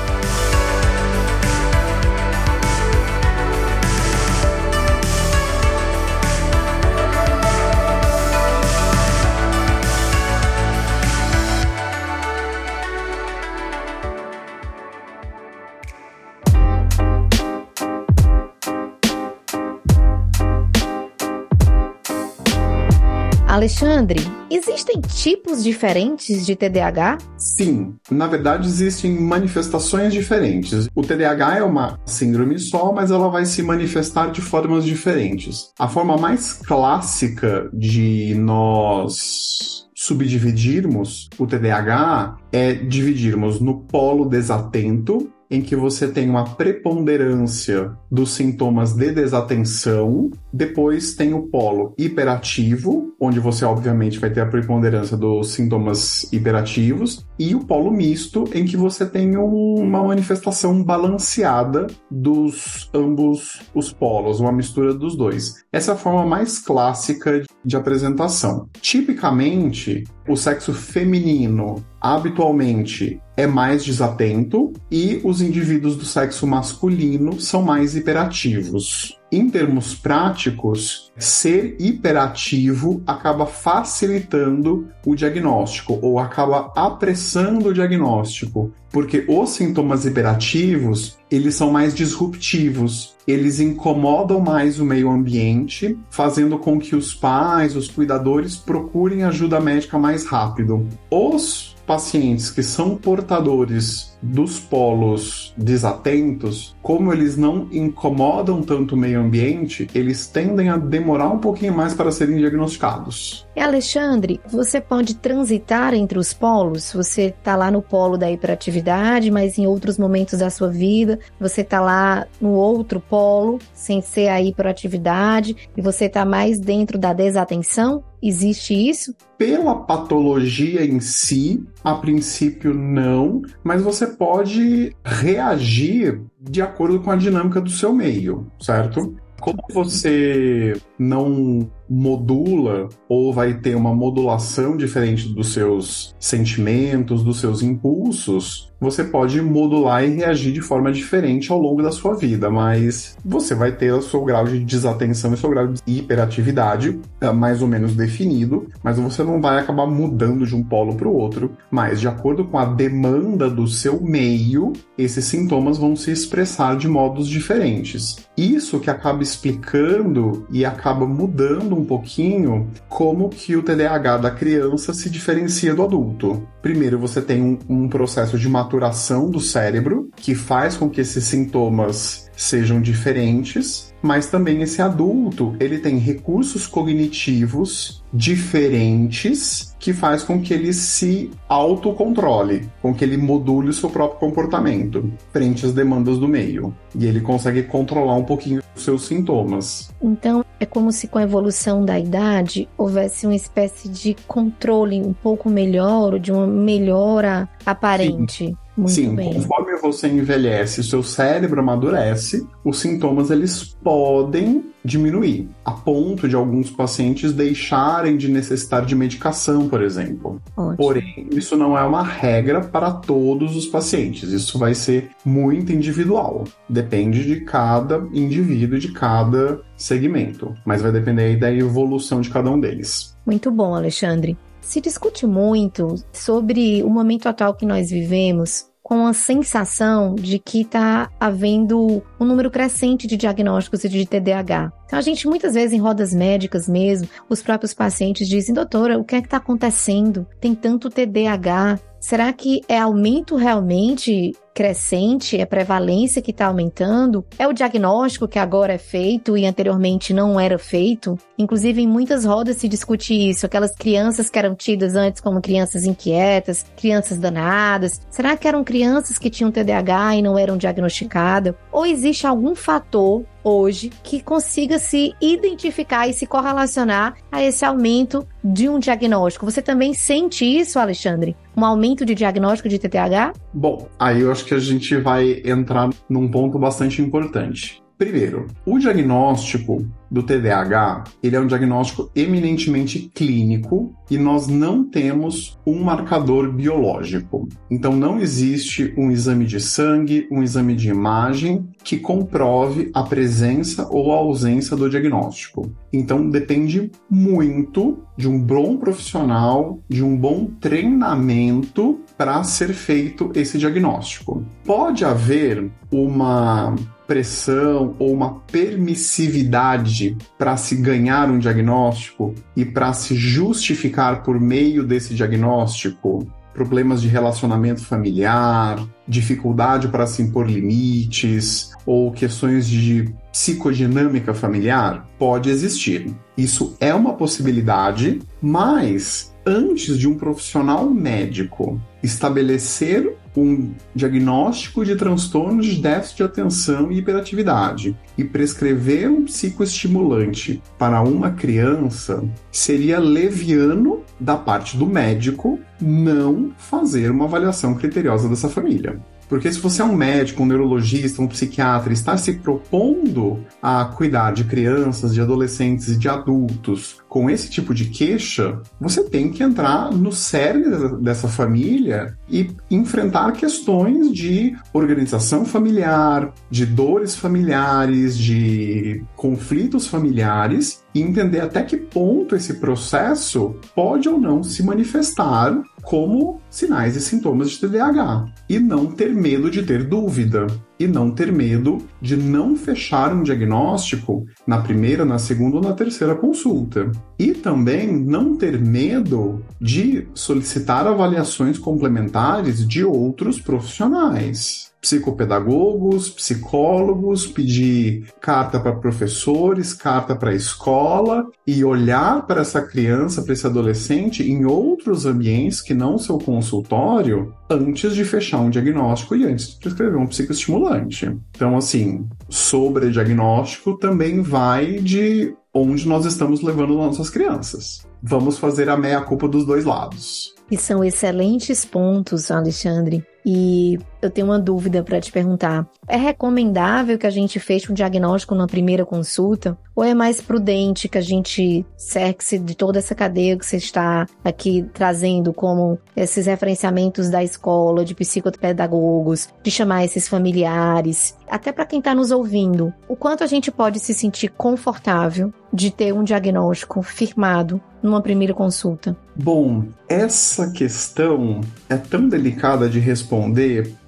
Alexandre, 23.53 24.19
existem 24.51 24.99
tipos 25.03 25.63
diferentes 25.63 26.47
de 26.47 26.57
TDAH? 26.57 27.19
Sim, 27.37 27.97
na 28.11 28.27
verdade 28.27 28.67
existem 28.67 29.13
manifestações 29.21 30.15
diferentes. 30.15 30.89
O 30.95 31.03
TDAH 31.03 31.59
é 31.59 31.63
uma 31.63 32.01
síndrome 32.07 32.59
só, 32.59 32.91
mas 32.93 33.11
ela 33.11 33.29
vai 33.29 33.45
se 33.45 33.63
manifestar 33.63 34.31
de 34.31 34.41
formas 34.41 34.87
diferentes. 34.87 35.71
A 35.79 35.87
forma 35.87 36.17
mais 36.17 36.55
clássica 36.55 37.69
de 37.75 38.35
nós 38.37 39.83
subdividirmos 39.95 41.29
o 41.39 41.47
TDAH 41.47 42.39
é 42.51 42.73
dividirmos 42.73 43.61
no 43.61 43.81
polo 43.83 44.25
desatento 44.25 45.31
em 45.53 45.61
que 45.61 45.77
você 45.77 46.09
tem 46.09 46.31
uma 46.31 46.45
preponderância 46.45 47.93
dos 48.11 48.33
sintomas 48.33 48.95
de 48.95 49.13
desatenção, 49.13 50.31
depois 50.51 51.15
tem 51.15 51.35
o 51.35 51.43
polo 51.43 51.95
hiperativo, 51.99 53.13
onde 53.21 53.39
você 53.39 53.63
obviamente 53.67 54.19
vai 54.19 54.31
ter 54.31 54.41
a 54.41 54.47
preponderância 54.47 55.15
dos 55.15 55.51
sintomas 55.51 56.33
hiperativos, 56.33 57.27
e 57.39 57.55
o 57.55 57.61
polo 57.61 57.91
misto, 57.91 58.45
em 58.55 58.65
que 58.65 58.79
você 58.79 59.05
tem 59.05 59.37
um, 59.37 59.75
uma 59.75 60.03
manifestação 60.03 60.83
balanceada 60.83 61.87
dos 62.11 62.89
ambos 62.95 63.61
os 63.75 63.93
polos, 63.93 64.41
uma 64.41 64.53
mistura 64.53 64.95
dos 64.95 65.15
dois. 65.15 65.63
Essa 65.71 65.93
é 65.93 65.95
a 65.95 65.99
forma 65.99 66.25
mais 66.25 66.59
clássica 66.61 67.43
de 67.63 67.77
apresentação. 67.77 68.69
Tipicamente, 68.81 70.05
o 70.27 70.37
sexo 70.37 70.73
feminino 70.73 71.85
habitualmente 72.01 73.21
é 73.37 73.47
mais 73.47 73.85
desatento 73.85 74.73
e 74.91 75.21
os 75.25 75.41
indivíduos 75.41 75.97
do 75.97 76.05
sexo 76.05 76.47
masculino 76.47 77.41
são 77.41 77.63
mais 77.63 77.97
hiperativos. 77.97 79.19
Em 79.33 79.49
termos 79.49 79.95
práticos, 79.95 81.11
ser 81.17 81.75
hiperativo 81.81 83.03
acaba 83.07 83.47
facilitando 83.47 84.89
o 85.07 85.15
diagnóstico 85.15 85.99
ou 86.03 86.19
acaba 86.19 86.71
apressando 86.77 87.71
o 87.71 87.73
diagnóstico, 87.73 88.71
porque 88.91 89.25
os 89.27 89.49
sintomas 89.49 90.05
hiperativos, 90.05 91.17
eles 91.31 91.55
são 91.55 91.73
mais 91.73 91.95
disruptivos, 91.95 93.15
eles 93.27 93.59
incomodam 93.59 94.39
mais 94.39 94.79
o 94.79 94.85
meio 94.85 95.11
ambiente, 95.11 95.99
fazendo 96.11 96.59
com 96.59 96.79
que 96.79 96.95
os 96.95 97.15
pais, 97.15 97.75
os 97.75 97.89
cuidadores 97.89 98.57
procurem 98.57 99.23
ajuda 99.23 99.59
médica 99.59 99.99
mais 99.99 100.27
rápido. 100.27 100.87
Os 101.11 101.75
pacientes 101.87 102.51
que 102.51 102.63
são 102.63 102.97
portadores 102.97 104.12
dos 104.23 104.61
polos 104.61 105.53
desatentos, 105.57 106.77
como 106.81 107.13
eles 107.13 107.37
não 107.37 107.69
incomodam 107.73 108.63
tanto 108.63 108.95
o 108.95 108.99
meio 108.99 109.21
ambiente, 109.21 109.89
eles 109.95 110.27
tendem 110.27 110.69
a 110.69 110.77
demorar 110.77 111.29
um 111.29 111.39
pouquinho 111.39 111.75
mais 111.75 111.95
para 111.95 112.13
serem 112.13 112.37
diagnosticados. 112.37 113.47
E 113.55 113.61
Alexandre, 113.61 114.41
você 114.49 114.81
pode 114.81 115.17
transitar 115.17 115.93
entre 115.93 116.19
os 116.19 116.33
polos? 116.33 116.93
Você 116.93 117.35
está 117.37 117.57
lá 117.57 117.71
no 117.71 117.83
polo 117.83 118.17
da 118.17 118.31
hiperatividade, 118.31 119.31
mas 119.31 119.59
em 119.59 119.67
outros 119.67 119.99
momentos 119.99 120.39
da 120.39 120.49
sua 120.49 120.69
vida, 120.69 121.19
você 121.39 121.61
está 121.61 121.81
lá 121.81 122.27
no 122.41 122.51
outro 122.51 123.01
polo, 123.01 123.59
sem 123.75 124.01
ser 124.01 124.29
a 124.29 124.41
hiperatividade, 124.41 125.57
e 125.77 125.83
você 125.83 126.07
está 126.07 126.25
mais 126.25 126.59
dentro 126.59 126.99
da 126.99 127.13
desatenção? 127.13 128.03
Existe 128.23 128.73
isso? 128.73 129.13
Pela 129.37 129.75
patologia 129.75 130.85
em 130.85 131.01
si, 131.01 131.65
a 131.83 131.97
princípio 131.97 132.73
não, 132.73 133.43
mas 133.65 133.83
você 133.83 134.07
pode 134.17 134.95
reagir 135.05 136.21
de 136.41 136.63
acordo 136.63 137.01
com 137.01 137.11
a 137.11 137.17
dinâmica 137.17 137.61
do 137.61 137.71
seu 137.71 137.93
meio, 137.93 138.47
certo? 138.61 139.17
Como 139.41 139.59
você 139.73 140.75
não 140.99 141.69
modula 141.89 142.89
ou 143.09 143.33
vai 143.33 143.55
ter 143.55 143.75
uma 143.75 143.95
modulação 143.95 144.77
diferente 144.77 145.29
dos 145.29 145.53
seus 145.53 146.15
sentimentos, 146.19 147.23
dos 147.23 147.41
seus 147.41 147.63
impulsos, 147.63 148.73
você 148.83 149.05
pode 149.05 149.41
modular 149.41 150.05
e 150.05 150.09
reagir 150.09 150.53
de 150.53 150.61
forma 150.61 150.91
diferente 150.91 151.53
ao 151.53 151.59
longo 151.61 151.81
da 151.81 151.93
sua 151.93 152.17
vida, 152.17 152.51
mas 152.51 153.17
você 153.25 153.55
vai 153.55 153.71
ter 153.71 153.93
o 153.93 154.03
seu 154.03 154.25
grau 154.25 154.45
de 154.45 154.59
desatenção 154.59 155.33
e 155.33 155.37
seu 155.37 155.51
grau 155.51 155.69
de 155.69 155.81
hiperatividade 155.87 156.99
é, 157.21 157.31
mais 157.31 157.63
ou 157.63 157.69
menos 157.69 157.95
definido, 157.95 158.67
mas 158.83 158.99
você 158.99 159.23
não 159.23 159.41
vai 159.41 159.61
acabar 159.61 159.87
mudando 159.87 160.45
de 160.45 160.57
um 160.57 160.65
polo 160.65 160.97
para 160.97 161.07
o 161.07 161.15
outro, 161.15 161.53
mas 161.71 162.01
de 162.01 162.09
acordo 162.09 162.45
com 162.45 162.59
a 162.59 162.65
demanda 162.65 163.49
do 163.49 163.69
seu 163.69 164.01
meio, 164.01 164.73
esses 164.99 165.27
sintomas 165.27 165.79
vão 165.79 165.95
se 165.95 166.11
expressar 166.11 166.77
de 166.77 166.89
modos 166.89 167.29
diferentes. 167.29 168.27
Isso 168.37 168.81
que 168.81 168.91
acaba 168.91 169.23
explicando 169.23 170.45
e 170.51 170.65
acaba 170.65 171.07
mudando 171.07 171.72
um 171.75 171.85
pouquinho 171.85 172.71
como 172.89 173.29
que 173.29 173.57
o 173.57 173.63
TDAH 173.63 174.19
da 174.19 174.31
criança 174.31 174.93
se 174.93 175.11
diferencia 175.11 175.75
do 175.75 175.83
adulto. 175.83 176.47
Primeiro, 176.61 176.99
você 176.99 177.21
tem 177.21 177.43
um, 177.43 177.59
um 177.69 177.89
processo 177.89 178.39
de 178.39 178.49
maturação 178.49 179.31
do 179.31 179.41
cérebro 179.41 180.11
que 180.17 180.35
faz 180.35 180.77
com 180.77 180.89
que 180.89 181.01
esses 181.01 181.25
sintomas 181.25 182.31
sejam 182.37 182.81
diferentes, 182.81 183.92
mas 184.03 184.27
também 184.27 184.61
esse 184.63 184.83
adulto, 184.83 185.55
ele 185.61 185.79
tem 185.79 185.97
recursos 185.99 186.67
cognitivos 186.67 188.03
diferentes 188.13 189.75
que 189.79 189.93
faz 189.93 190.23
com 190.23 190.41
que 190.41 190.53
ele 190.53 190.73
se 190.73 191.31
autocontrole, 191.49 192.69
com 192.81 192.93
que 192.95 193.05
ele 193.05 193.17
module 193.17 193.71
o 193.71 193.73
seu 193.73 193.89
próprio 193.89 194.21
comportamento 194.21 195.13
frente 195.33 195.65
às 195.65 195.73
demandas 195.73 196.19
do 196.19 196.29
meio. 196.29 196.75
E 196.95 197.07
ele 197.07 197.21
consegue 197.21 197.63
controlar 197.63 198.15
um 198.17 198.25
pouquinho 198.25 198.63
os 198.77 198.83
seus 198.83 199.07
sintomas. 199.07 199.93
Então, 200.01 200.45
é 200.61 200.67
como 200.67 200.93
se 200.93 201.09
com 201.09 201.19
a 201.19 201.23
evolução 201.23 201.85
da 201.85 201.99
idade 201.99 202.69
houvesse 202.77 203.27
uma 203.27 203.35
espécie 203.35 203.89
de 203.89 204.17
controle 204.27 205.01
um 205.01 205.13
pouco 205.13 205.49
melhor, 205.49 206.19
de 206.19 206.31
uma 206.31 206.47
melhora 206.47 207.49
aparente. 207.65 208.49
Sim. 208.49 208.57
Muito 208.77 208.93
Sim, 208.93 209.15
bem. 209.15 209.35
conforme 209.35 209.62
você 209.83 210.09
envelhece, 210.09 210.81
o 210.81 210.85
seu 210.85 211.03
cérebro 211.03 211.61
amadurece, 211.61 212.47
os 212.65 212.79
sintomas 212.79 213.31
eles 213.31 213.77
podem 213.83 214.73
diminuir, 214.85 215.49
a 215.65 215.73
ponto 215.73 216.29
de 216.29 216.35
alguns 216.35 216.71
pacientes 216.71 217.33
deixarem 217.33 218.17
de 218.17 218.29
necessitar 218.29 218.85
de 218.85 218.95
medicação, 218.95 219.69
por 219.69 219.83
exemplo. 219.83 220.41
Ótimo. 220.57 220.77
Porém, 220.77 221.29
isso 221.33 221.57
não 221.57 221.77
é 221.77 221.83
uma 221.83 222.03
regra 222.03 222.61
para 222.61 222.91
todos 222.93 223.57
os 223.57 223.67
pacientes. 223.67 224.31
Isso 224.31 224.59
vai 224.59 224.75
ser 224.75 225.11
muito 225.25 225.73
individual. 225.73 226.45
Depende 226.69 227.25
de 227.25 227.41
cada 227.41 227.99
indivíduo, 228.13 228.79
de 228.79 228.93
cada 228.93 229.61
segmento, 229.77 230.55
mas 230.65 230.83
vai 230.83 230.93
depender 230.93 231.23
aí 231.23 231.37
da 231.37 231.53
evolução 231.53 232.21
de 232.21 232.31
cada 232.31 232.51
um 232.51 232.59
deles. 232.59 233.17
Muito 233.27 233.51
bom, 233.51 233.75
Alexandre. 233.75 234.37
Se 234.61 234.81
discute 234.81 235.27
muito 235.27 235.97
sobre 236.13 236.83
o 236.83 236.89
momento 236.89 237.29
atual 237.29 237.55
que 237.55 237.67
nós 237.67 237.91
vivemos, 237.91 238.72
com 238.83 239.07
a 239.07 239.13
sensação 239.13 240.15
de 240.15 240.39
que 240.39 240.63
está 240.63 241.09
havendo 241.21 242.03
um 242.19 242.25
número 242.25 242.51
crescente 242.51 243.07
de 243.07 243.17
diagnósticos 243.17 243.83
de 243.83 244.07
TDAH. 244.07 244.73
Então, 244.87 244.99
a 244.99 245.03
gente 245.03 245.27
muitas 245.27 245.55
vezes 245.55 245.73
em 245.73 245.81
rodas 245.81 246.13
médicas 246.13 246.69
mesmo, 246.69 247.09
os 247.29 247.43
próprios 247.43 247.73
pacientes 247.73 248.29
dizem, 248.29 248.55
doutora, 248.55 248.99
o 248.99 249.05
que 249.05 249.15
é 249.15 249.21
que 249.21 249.27
está 249.27 249.37
acontecendo? 249.39 250.27
Tem 250.41 250.55
tanto 250.55 250.91
TDAH. 250.91 251.79
Será 252.01 252.33
que 252.33 252.61
é 252.69 252.79
aumento 252.79 253.37
realmente 253.37 254.33
crescente, 254.55 255.39
é 255.39 255.47
prevalência 255.47 256.23
que 256.23 256.31
está 256.31 256.47
aumentando, 256.47 257.25
é 257.39 257.47
o 257.47 257.53
diagnóstico 257.53 258.29
que 258.29 258.39
agora 258.39 258.75
é 258.75 258.79
feito 258.79 259.37
e 259.37 259.47
anteriormente 259.47 260.13
não 260.13 260.39
era 260.39 260.59
feito. 260.59 261.19
Inclusive, 261.39 261.83
em 261.83 261.87
muitas 261.87 262.25
rodas 262.25 262.57
se 262.57 262.69
discute 262.69 263.15
isso, 263.15 263.47
aquelas 263.47 263.75
crianças 263.75 264.29
que 264.31 264.39
eram 264.39 264.55
tidas 264.55 264.95
antes 264.95 265.21
como 265.21 265.41
crianças 265.41 265.85
inquietas, 265.85 266.65
crianças 266.77 267.19
danadas. 267.19 268.01
Será 268.11 268.37
que 268.37 268.47
eram 268.47 268.63
crianças 268.63 269.19
que 269.19 269.31
tinham 269.31 269.51
TDAH 269.51 270.17
e 270.17 270.23
não 270.23 270.39
eram 270.39 270.57
diagnosticadas? 270.57 271.55
Ou 271.71 271.87
existe 271.87 272.27
algum 272.27 272.55
fator 272.55 273.25
hoje 273.45 273.91
que 274.03 274.23
consiga 274.23 274.79
se 274.79 275.15
identificar 275.21 276.07
e 276.07 276.13
se 276.13 276.27
correlacionar 276.27 277.17
a 277.31 277.43
esse 277.43 277.65
aumento 277.65 278.27
de 278.43 278.69
um 278.69 278.79
diagnóstico. 278.79 279.45
Você 279.45 279.61
também 279.61 279.95
sente 279.95 280.45
isso, 280.45 280.79
Alexandre? 280.79 281.37
Um 281.57 281.65
aumento 281.65 282.05
de 282.05 282.15
diagnóstico 282.15 282.69
de 282.69 282.79
TDAH? 282.79 283.33
Bom, 283.55 283.89
aí 283.99 284.21
eu 284.23 284.33
acho 284.33 284.45
que 284.45 284.55
a 284.55 284.59
gente 284.59 284.97
vai 284.97 285.43
entrar 285.45 285.91
num 286.09 286.31
ponto 286.31 286.59
bastante 286.59 287.03
importante. 287.03 287.82
Primeiro, 288.03 288.49
o 288.67 288.81
diagnóstico 288.81 289.87
do 290.11 290.25
TDAH, 290.25 291.05
ele 291.23 291.37
é 291.37 291.41
um 291.41 291.47
diagnóstico 291.47 292.11
eminentemente 292.17 293.11
clínico 293.15 293.95
e 294.11 294.19
nós 294.19 294.49
não 294.49 294.85
temos 294.85 295.57
um 295.65 295.85
marcador 295.85 296.53
biológico. 296.53 297.49
Então 297.71 297.95
não 297.95 298.19
existe 298.19 298.93
um 298.99 299.11
exame 299.13 299.47
de 299.47 299.61
sangue, 299.61 300.27
um 300.33 300.43
exame 300.43 300.75
de 300.75 300.91
imagem 300.91 301.67
que 301.85 301.97
comprove 301.97 302.91
a 302.93 303.05
presença 303.05 303.89
ou 303.89 304.13
a 304.13 304.17
ausência 304.17 304.77
do 304.77 304.91
diagnóstico. 304.91 305.73
Então 305.93 306.29
depende 306.29 306.91
muito 307.09 308.03
de 308.17 308.29
um 308.29 308.39
bom 308.39 308.77
profissional, 308.77 309.79
de 309.89 310.03
um 310.05 310.17
bom 310.17 310.47
treinamento 310.61 312.01
para 312.19 312.43
ser 312.43 312.75
feito 312.75 313.31
esse 313.35 313.57
diagnóstico. 313.59 314.45
Pode 314.65 315.05
haver 315.05 315.71
uma 315.91 316.75
pressão 317.07 317.95
ou 317.99 318.13
uma 318.13 318.41
permissividade 318.41 320.17
para 320.39 320.57
se 320.57 320.77
ganhar 320.77 321.31
um 321.31 321.39
diagnóstico 321.39 322.35
e 322.57 322.65
para 322.65 322.93
se 322.93 323.15
justificar 323.15 324.23
por 324.23 324.41
meio 324.41 324.85
desse 324.85 325.15
diagnóstico 325.15 326.27
problemas 326.53 327.01
de 327.01 327.09
relacionamento 327.09 327.85
familiar, 327.85 328.87
dificuldade 329.09 329.89
para 329.89 330.07
se 330.07 330.23
impor 330.23 330.49
limites 330.49 331.73
ou 331.87 332.13
questões 332.13 332.69
de 332.69 333.13
psicodinâmica 333.33 334.35
familiar, 334.35 335.07
pode 335.19 335.51
existir. 335.51 336.15
Isso 336.37 336.77
é 336.79 336.95
uma 336.95 337.15
possibilidade, 337.15 338.21
mas 338.41 339.35
antes 339.47 339.99
de 339.99 340.07
um 340.07 340.15
profissional 340.15 340.89
médico 340.91 341.81
estabelecer 342.03 343.17
um 343.37 343.73
diagnóstico 343.95 344.85
de 344.85 344.97
transtorno 344.97 345.63
de 345.63 345.81
déficit 345.81 346.19
de 346.19 346.23
atenção 346.25 346.93
e 346.93 346.99
hiperatividade 346.99 347.97
e 348.17 348.25
prescrever 348.25 349.11
um 349.11 349.25
psicoestimulante 349.25 350.63
para 350.79 351.01
uma 351.01 351.31
criança, 351.31 352.23
seria 352.51 352.99
leviano 352.99 354.03
da 354.21 354.37
parte 354.37 354.77
do 354.77 354.87
médico 354.87 355.59
não 355.81 356.53
fazer 356.59 357.11
uma 357.11 357.25
avaliação 357.25 357.75
criteriosa 357.75 358.29
dessa 358.29 358.49
família. 358.49 359.01
Porque 359.33 359.51
se 359.51 359.59
você 359.59 359.81
é 359.81 359.85
um 359.87 359.97
médico, 359.97 360.43
um 360.43 360.47
neurologista, 360.47 361.23
um 361.23 361.27
psiquiatra, 361.27 361.91
está 361.91 362.19
se 362.19 362.35
propondo 362.35 363.43
a 363.63 363.87
cuidar 363.87 364.35
de 364.35 364.45
crianças, 364.45 365.15
de 365.15 365.23
adolescentes 365.23 365.89
e 365.89 365.97
de 365.97 366.07
adultos 366.07 366.99
com 367.09 367.31
esse 367.31 367.49
tipo 367.49 367.73
de 367.73 367.87
queixa, 367.87 368.61
você 368.79 369.03
tem 369.03 369.31
que 369.31 369.43
entrar 369.43 369.91
no 369.91 370.13
cerne 370.13 371.01
dessa 371.01 371.29
família 371.29 372.15
e 372.29 372.51
enfrentar 372.71 373.33
questões 373.33 374.13
de 374.13 374.55
organização 374.71 375.47
familiar, 375.47 376.31
de 376.51 376.67
dores 376.67 377.17
familiares, 377.17 378.19
de 378.19 379.03
conflitos 379.17 379.87
familiares 379.87 380.82
e 380.95 381.01
entender 381.01 381.41
até 381.41 381.63
que 381.63 381.77
ponto 381.77 382.35
esse 382.35 382.55
processo 382.55 383.57
pode 383.75 384.09
ou 384.09 384.19
não 384.19 384.43
se 384.43 384.63
manifestar 384.63 385.63
como 385.83 386.41
sinais 386.49 386.97
e 386.97 387.01
sintomas 387.01 387.51
de 387.51 387.61
TDAH 387.61 388.27
e 388.49 388.59
não 388.59 388.87
ter 388.87 389.15
medo 389.15 389.51
de 389.51 389.63
ter 389.63 389.85
dúvida. 389.85 390.47
E 390.79 390.87
não 390.89 391.13
ter 391.13 391.31
medo 391.31 391.79
de 392.01 392.17
não 392.17 392.57
fechar 392.57 393.15
um 393.15 393.23
diagnóstico 393.23 394.27
na 394.45 394.61
primeira, 394.61 395.05
na 395.05 395.17
segunda 395.17 395.57
ou 395.59 395.63
na 395.63 395.75
terceira 395.75 396.17
consulta. 396.17 396.91
E 397.17 397.33
também 397.33 397.93
não 397.93 398.37
ter 398.37 398.61
medo 398.61 399.45
de 399.61 400.09
solicitar 400.13 400.85
avaliações 400.89 401.57
complementares 401.57 402.67
de 402.67 402.85
outros 402.85 403.41
profissionais 403.41 404.72
psicopedagogos, 404.83 406.11
psicólogos, 406.11 407.25
pedir 407.25 408.09
carta 408.21 408.59
para 408.59 408.75
professores, 408.75 409.73
carta 409.73 410.17
para 410.17 410.31
a 410.31 410.35
escola 410.35 411.25
e 411.47 411.65
olhar 411.65 412.27
para 412.27 412.41
essa 412.41 412.61
criança, 412.61 413.23
para 413.23 413.33
esse 413.33 413.47
adolescente 413.47 414.29
em 414.29 414.45
outros 414.45 415.07
ambientes 415.07 415.61
que 415.61 415.73
não 415.73 415.97
seu 415.97 416.19
consultório 416.19 417.33
antes 417.49 417.95
de 417.95 418.05
fechar 418.05 418.41
um 418.41 418.51
diagnóstico 418.51 419.15
e 419.15 419.25
antes 419.25 419.51
de 419.51 419.61
prescrever 419.61 419.97
um 419.97 420.07
psicoestimulante. 420.07 421.17
Então, 421.31 421.57
assim, 421.57 422.05
sobre 422.29 422.91
diagnóstico 422.91 423.79
também 423.79 424.21
vai 424.21 424.79
de 424.81 425.33
onde 425.55 425.87
nós 425.87 426.05
estamos 426.07 426.43
levando 426.43 426.75
nossas 426.75 427.09
crianças. 427.09 427.87
Vamos 428.03 428.37
fazer 428.37 428.69
a 428.69 428.77
meia-culpa 428.77 429.29
dos 429.29 429.47
dois 429.47 429.65
lados. 429.65 430.35
E 430.51 430.57
são 430.57 430.83
excelentes 430.83 431.65
pontos, 431.65 432.31
Alexandre. 432.31 433.05
E 433.25 433.79
eu 434.01 434.11
tenho 434.11 434.27
uma 434.27 434.39
dúvida 434.39 434.83
para 434.83 435.01
te 435.01 435.13
perguntar. 435.13 435.67
É 435.87 435.97
recomendável 435.97 436.99
que 436.99 437.07
a 437.07 437.11
gente 437.11 437.39
feche 437.39 437.71
um 437.71 437.75
diagnóstico 437.75 438.35
na 438.35 438.49
primeira 438.49 438.85
consulta? 438.85 439.57
Ou 439.75 439.85
é 439.85 439.95
mais 439.95 440.21
prudente 440.21 440.89
que 440.89 440.99
a 440.99 441.03
gente 441.03 441.65
cerque-se 441.77 442.39
de 442.39 442.55
toda 442.55 442.79
essa 442.79 442.95
cadeia 442.95 443.39
que 443.39 443.47
você 443.47 443.57
está 443.57 444.07
aqui 444.25 444.67
trazendo, 444.75 445.33
como 445.33 445.79
esses 445.97 446.27
referenciamentos 446.27 447.09
da 447.09 447.23
escola, 447.23 447.85
de 447.85 447.95
psicopedagogos, 447.95 449.29
de 449.43 449.51
chamar 449.51 449.85
esses 449.85 450.09
familiares, 450.09 451.17
até 451.31 451.53
para 451.53 451.65
quem 451.65 451.79
está 451.79 451.95
nos 451.95 452.11
ouvindo, 452.11 452.75
o 452.87 452.97
quanto 452.97 453.25
a 453.25 453.27
gente 453.27 453.51
pode 453.51 453.79
se 453.79 453.95
sentir 453.95 454.29
confortável 454.29 455.33
de 455.51 455.71
ter 455.71 455.93
um 455.93 456.05
diagnóstico 456.05 456.83
firmado 456.83 457.61
numa 457.83 458.01
primeira 458.01 458.35
consulta? 458.35 458.97
Bom, 459.15 459.65
essa 459.89 460.51
questão 460.51 461.41
é 461.69 461.77
tão 461.77 462.09
delicada 462.09 462.69
de 462.69 462.79
responder 462.79 463.12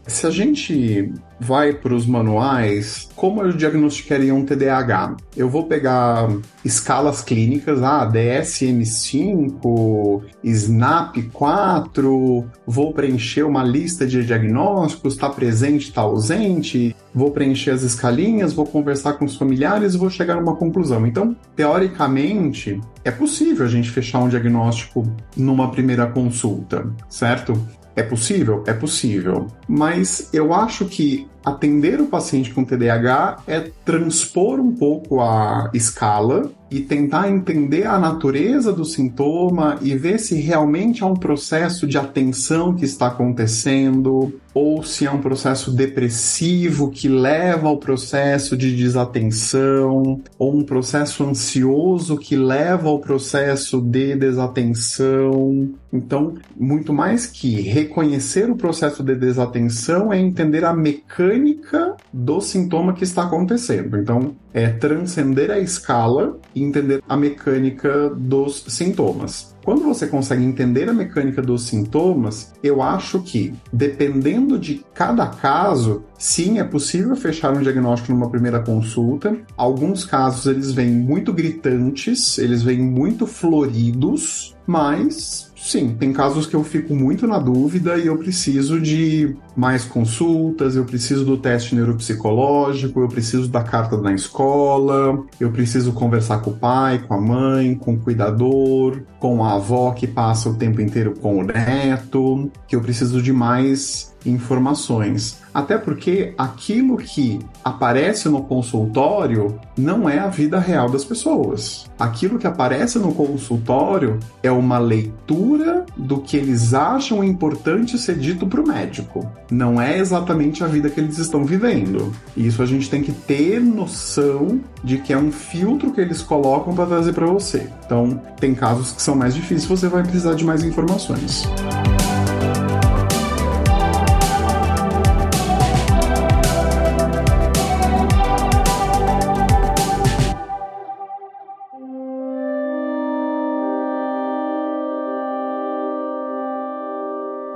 se 0.06 0.26
a 0.26 0.30
gente 0.30 1.10
vai 1.40 1.72
para 1.72 1.94
os 1.94 2.06
manuais, 2.06 3.08
como 3.16 3.42
eu 3.42 3.52
diagnosticaria 3.52 4.34
um 4.34 4.44
TDAH? 4.44 5.16
Eu 5.34 5.48
vou 5.48 5.64
pegar 5.64 6.28
escalas 6.62 7.22
clínicas, 7.22 7.82
ah, 7.82 8.06
DSM-5, 8.06 10.22
SNAP-4, 10.44 12.44
vou 12.66 12.92
preencher 12.92 13.44
uma 13.44 13.64
lista 13.64 14.06
de 14.06 14.22
diagnósticos, 14.24 15.14
está 15.14 15.30
presente, 15.30 15.88
está 15.88 16.02
ausente, 16.02 16.94
vou 17.14 17.30
preencher 17.30 17.70
as 17.70 17.82
escalinhas, 17.82 18.52
vou 18.52 18.66
conversar 18.66 19.14
com 19.14 19.24
os 19.24 19.36
familiares 19.36 19.94
e 19.94 19.98
vou 19.98 20.10
chegar 20.10 20.36
a 20.36 20.40
uma 20.40 20.56
conclusão. 20.56 21.06
Então, 21.06 21.34
teoricamente, 21.56 22.78
é 23.02 23.10
possível 23.10 23.64
a 23.64 23.70
gente 23.70 23.88
fechar 23.90 24.18
um 24.18 24.28
diagnóstico 24.28 25.10
numa 25.34 25.70
primeira 25.70 26.06
consulta, 26.06 26.86
certo? 27.08 27.58
É 27.96 28.02
possível? 28.02 28.64
É 28.66 28.72
possível. 28.72 29.46
Mas 29.68 30.28
eu 30.32 30.52
acho 30.52 30.86
que 30.86 31.28
atender 31.44 32.00
o 32.00 32.06
paciente 32.06 32.52
com 32.52 32.64
TDAH 32.64 33.42
é 33.46 33.70
transpor 33.84 34.58
um 34.58 34.72
pouco 34.72 35.20
a 35.20 35.70
escala 35.74 36.50
e 36.70 36.80
tentar 36.80 37.30
entender 37.30 37.86
a 37.86 37.98
natureza 37.98 38.72
do 38.72 38.84
sintoma 38.84 39.78
e 39.82 39.94
ver 39.94 40.18
se 40.18 40.36
realmente 40.36 41.04
há 41.04 41.06
um 41.06 41.14
processo 41.14 41.86
de 41.86 41.98
atenção 41.98 42.74
que 42.74 42.84
está 42.84 43.08
acontecendo 43.08 44.40
ou 44.54 44.84
se 44.84 45.04
é 45.04 45.10
um 45.10 45.20
processo 45.20 45.72
depressivo 45.72 46.88
que 46.88 47.08
leva 47.08 47.66
ao 47.68 47.76
processo 47.76 48.56
de 48.56 48.74
desatenção 48.74 50.22
ou 50.38 50.56
um 50.56 50.62
processo 50.62 51.24
ansioso 51.24 52.16
que 52.16 52.36
leva 52.36 52.88
ao 52.88 53.00
processo 53.00 53.80
de 53.80 54.14
desatenção. 54.14 55.68
Então, 55.92 56.34
muito 56.56 56.92
mais 56.92 57.26
que 57.26 57.60
reconhecer 57.60 58.48
o 58.50 58.56
processo 58.56 59.02
de 59.02 59.14
desatenção 59.16 60.12
é 60.12 60.18
entender 60.18 60.64
a 60.64 60.72
mecânica 60.72 61.96
do 62.12 62.40
sintoma 62.40 62.92
que 62.94 63.04
está 63.04 63.24
acontecendo. 63.24 63.96
Então, 63.96 64.36
é 64.52 64.68
transcender 64.68 65.50
a 65.50 65.58
escala 65.58 66.38
e 66.54 66.62
entender 66.62 67.02
a 67.08 67.16
mecânica 67.16 68.10
dos 68.10 68.64
sintomas. 68.68 69.53
Quando 69.64 69.82
você 69.82 70.06
consegue 70.06 70.44
entender 70.44 70.90
a 70.90 70.92
mecânica 70.92 71.40
dos 71.40 71.62
sintomas, 71.62 72.52
eu 72.62 72.82
acho 72.82 73.22
que, 73.22 73.54
dependendo 73.72 74.58
de 74.58 74.84
cada 74.92 75.26
caso, 75.26 76.04
sim, 76.18 76.58
é 76.58 76.64
possível 76.64 77.16
fechar 77.16 77.56
um 77.56 77.62
diagnóstico 77.62 78.12
numa 78.12 78.28
primeira 78.28 78.60
consulta. 78.60 79.34
Alguns 79.56 80.04
casos 80.04 80.44
eles 80.44 80.70
vêm 80.70 80.90
muito 80.90 81.32
gritantes, 81.32 82.36
eles 82.36 82.62
vêm 82.62 82.78
muito 82.78 83.26
floridos, 83.26 84.54
mas 84.66 85.50
sim, 85.64 85.96
tem 85.98 86.12
casos 86.12 86.46
que 86.46 86.54
eu 86.54 86.62
fico 86.62 86.94
muito 86.94 87.26
na 87.26 87.38
dúvida 87.38 87.96
e 87.96 88.06
eu 88.06 88.18
preciso 88.18 88.78
de 88.78 89.34
mais 89.56 89.82
consultas, 89.82 90.76
eu 90.76 90.84
preciso 90.84 91.24
do 91.24 91.38
teste 91.38 91.74
neuropsicológico, 91.74 93.00
eu 93.00 93.08
preciso 93.08 93.48
da 93.48 93.62
carta 93.62 93.96
na 93.96 94.12
escola, 94.12 95.24
eu 95.40 95.50
preciso 95.50 95.92
conversar 95.94 96.42
com 96.42 96.50
o 96.50 96.54
pai, 96.54 96.98
com 96.98 97.14
a 97.14 97.20
mãe, 97.20 97.74
com 97.74 97.94
o 97.94 97.98
cuidador, 97.98 99.00
com 99.18 99.42
a 99.42 99.54
avó 99.54 99.92
que 99.92 100.06
passa 100.06 100.50
o 100.50 100.54
tempo 100.54 100.82
inteiro 100.82 101.14
com 101.18 101.38
o 101.38 101.42
neto, 101.42 102.50
que 102.68 102.76
eu 102.76 102.82
preciso 102.82 103.22
de 103.22 103.32
mais 103.32 104.13
informações. 104.24 105.42
Até 105.52 105.78
porque 105.78 106.34
aquilo 106.36 106.96
que 106.96 107.38
aparece 107.62 108.28
no 108.28 108.42
consultório 108.42 109.58
não 109.76 110.08
é 110.08 110.18
a 110.18 110.28
vida 110.28 110.58
real 110.58 110.90
das 110.90 111.04
pessoas. 111.04 111.88
Aquilo 111.98 112.38
que 112.38 112.46
aparece 112.46 112.98
no 112.98 113.14
consultório 113.14 114.18
é 114.42 114.50
uma 114.50 114.78
leitura 114.78 115.86
do 115.96 116.18
que 116.18 116.36
eles 116.36 116.74
acham 116.74 117.22
importante 117.22 117.96
ser 117.96 118.16
dito 118.16 118.46
para 118.46 118.60
o 118.60 118.66
médico. 118.66 119.30
Não 119.50 119.80
é 119.80 119.98
exatamente 119.98 120.64
a 120.64 120.66
vida 120.66 120.90
que 120.90 121.00
eles 121.00 121.18
estão 121.18 121.44
vivendo. 121.44 122.12
Isso 122.36 122.62
a 122.62 122.66
gente 122.66 122.90
tem 122.90 123.02
que 123.02 123.12
ter 123.12 123.60
noção 123.60 124.60
de 124.82 124.98
que 124.98 125.12
é 125.12 125.18
um 125.18 125.30
filtro 125.30 125.92
que 125.92 126.00
eles 126.00 126.20
colocam 126.20 126.74
para 126.74 126.86
trazer 126.86 127.12
para 127.12 127.26
você. 127.26 127.68
Então, 127.86 128.20
tem 128.40 128.54
casos 128.54 128.92
que 128.92 129.00
são 129.00 129.14
mais 129.14 129.34
difíceis, 129.34 129.66
você 129.66 129.88
vai 129.88 130.02
precisar 130.02 130.34
de 130.34 130.44
mais 130.44 130.64
informações. 130.64 131.44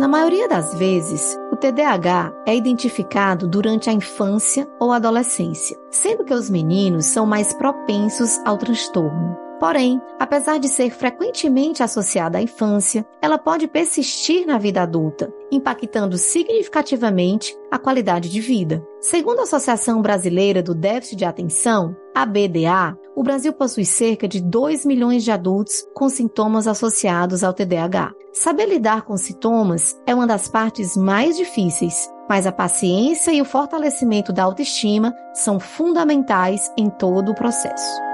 Na 0.09 0.13
maioria 0.13 0.49
das 0.49 0.73
vezes, 0.73 1.39
o 1.53 1.57
TDAH 1.57 2.33
é 2.47 2.57
identificado 2.57 3.47
durante 3.47 3.91
a 3.91 3.93
infância 3.93 4.67
ou 4.81 4.91
adolescência, 4.91 5.79
sendo 5.91 6.25
que 6.25 6.33
os 6.33 6.49
meninos 6.49 7.05
são 7.05 7.27
mais 7.27 7.53
propensos 7.53 8.41
ao 8.47 8.57
transtorno. 8.57 9.48
Porém, 9.59 10.01
apesar 10.19 10.59
de 10.59 10.69
ser 10.69 10.91
frequentemente 10.91 11.83
associada 11.83 12.39
à 12.39 12.43
infância, 12.43 13.05
ela 13.21 13.39
pode 13.39 13.67
persistir 13.67 14.47
na 14.47 14.57
vida 14.57 14.83
adulta, 14.83 15.33
impactando 15.51 16.17
significativamente 16.17 17.57
a 17.71 17.79
qualidade 17.79 18.29
de 18.29 18.41
vida. 18.41 18.85
Segundo 19.01 19.41
a 19.41 19.43
Associação 19.43 20.01
Brasileira 20.01 20.63
do 20.63 20.75
Déficit 20.75 21.17
de 21.17 21.25
Atenção, 21.25 21.97
a 22.15 22.25
BDA, 22.25 22.97
o 23.17 23.23
Brasil 23.23 23.53
possui 23.53 23.85
cerca 23.85 24.29
de 24.29 24.41
2 24.41 24.87
milhões 24.87 25.25
de 25.25 25.31
adultos 25.31 25.85
com 25.95 26.09
sintomas 26.09 26.69
associados 26.69 27.43
ao 27.43 27.53
TDAH. 27.53 28.13
Saber 28.33 28.67
lidar 28.67 29.03
com 29.03 29.17
sintomas 29.17 30.01
é 30.07 30.15
uma 30.15 30.27
das 30.27 30.49
partes 30.49 30.97
mais 30.97 31.37
difíceis, 31.37 32.09
mas 32.29 32.47
a 32.47 32.53
paciência 32.53 33.33
e 33.33 33.41
o 33.41 33.45
fortalecimento 33.45 34.33
da 34.33 34.45
autoestima 34.45 35.13
são 35.35 35.59
fundamentais 35.59 36.71
em 36.77 36.89
todo 36.89 37.33
o 37.33 37.35
processo. 37.35 38.08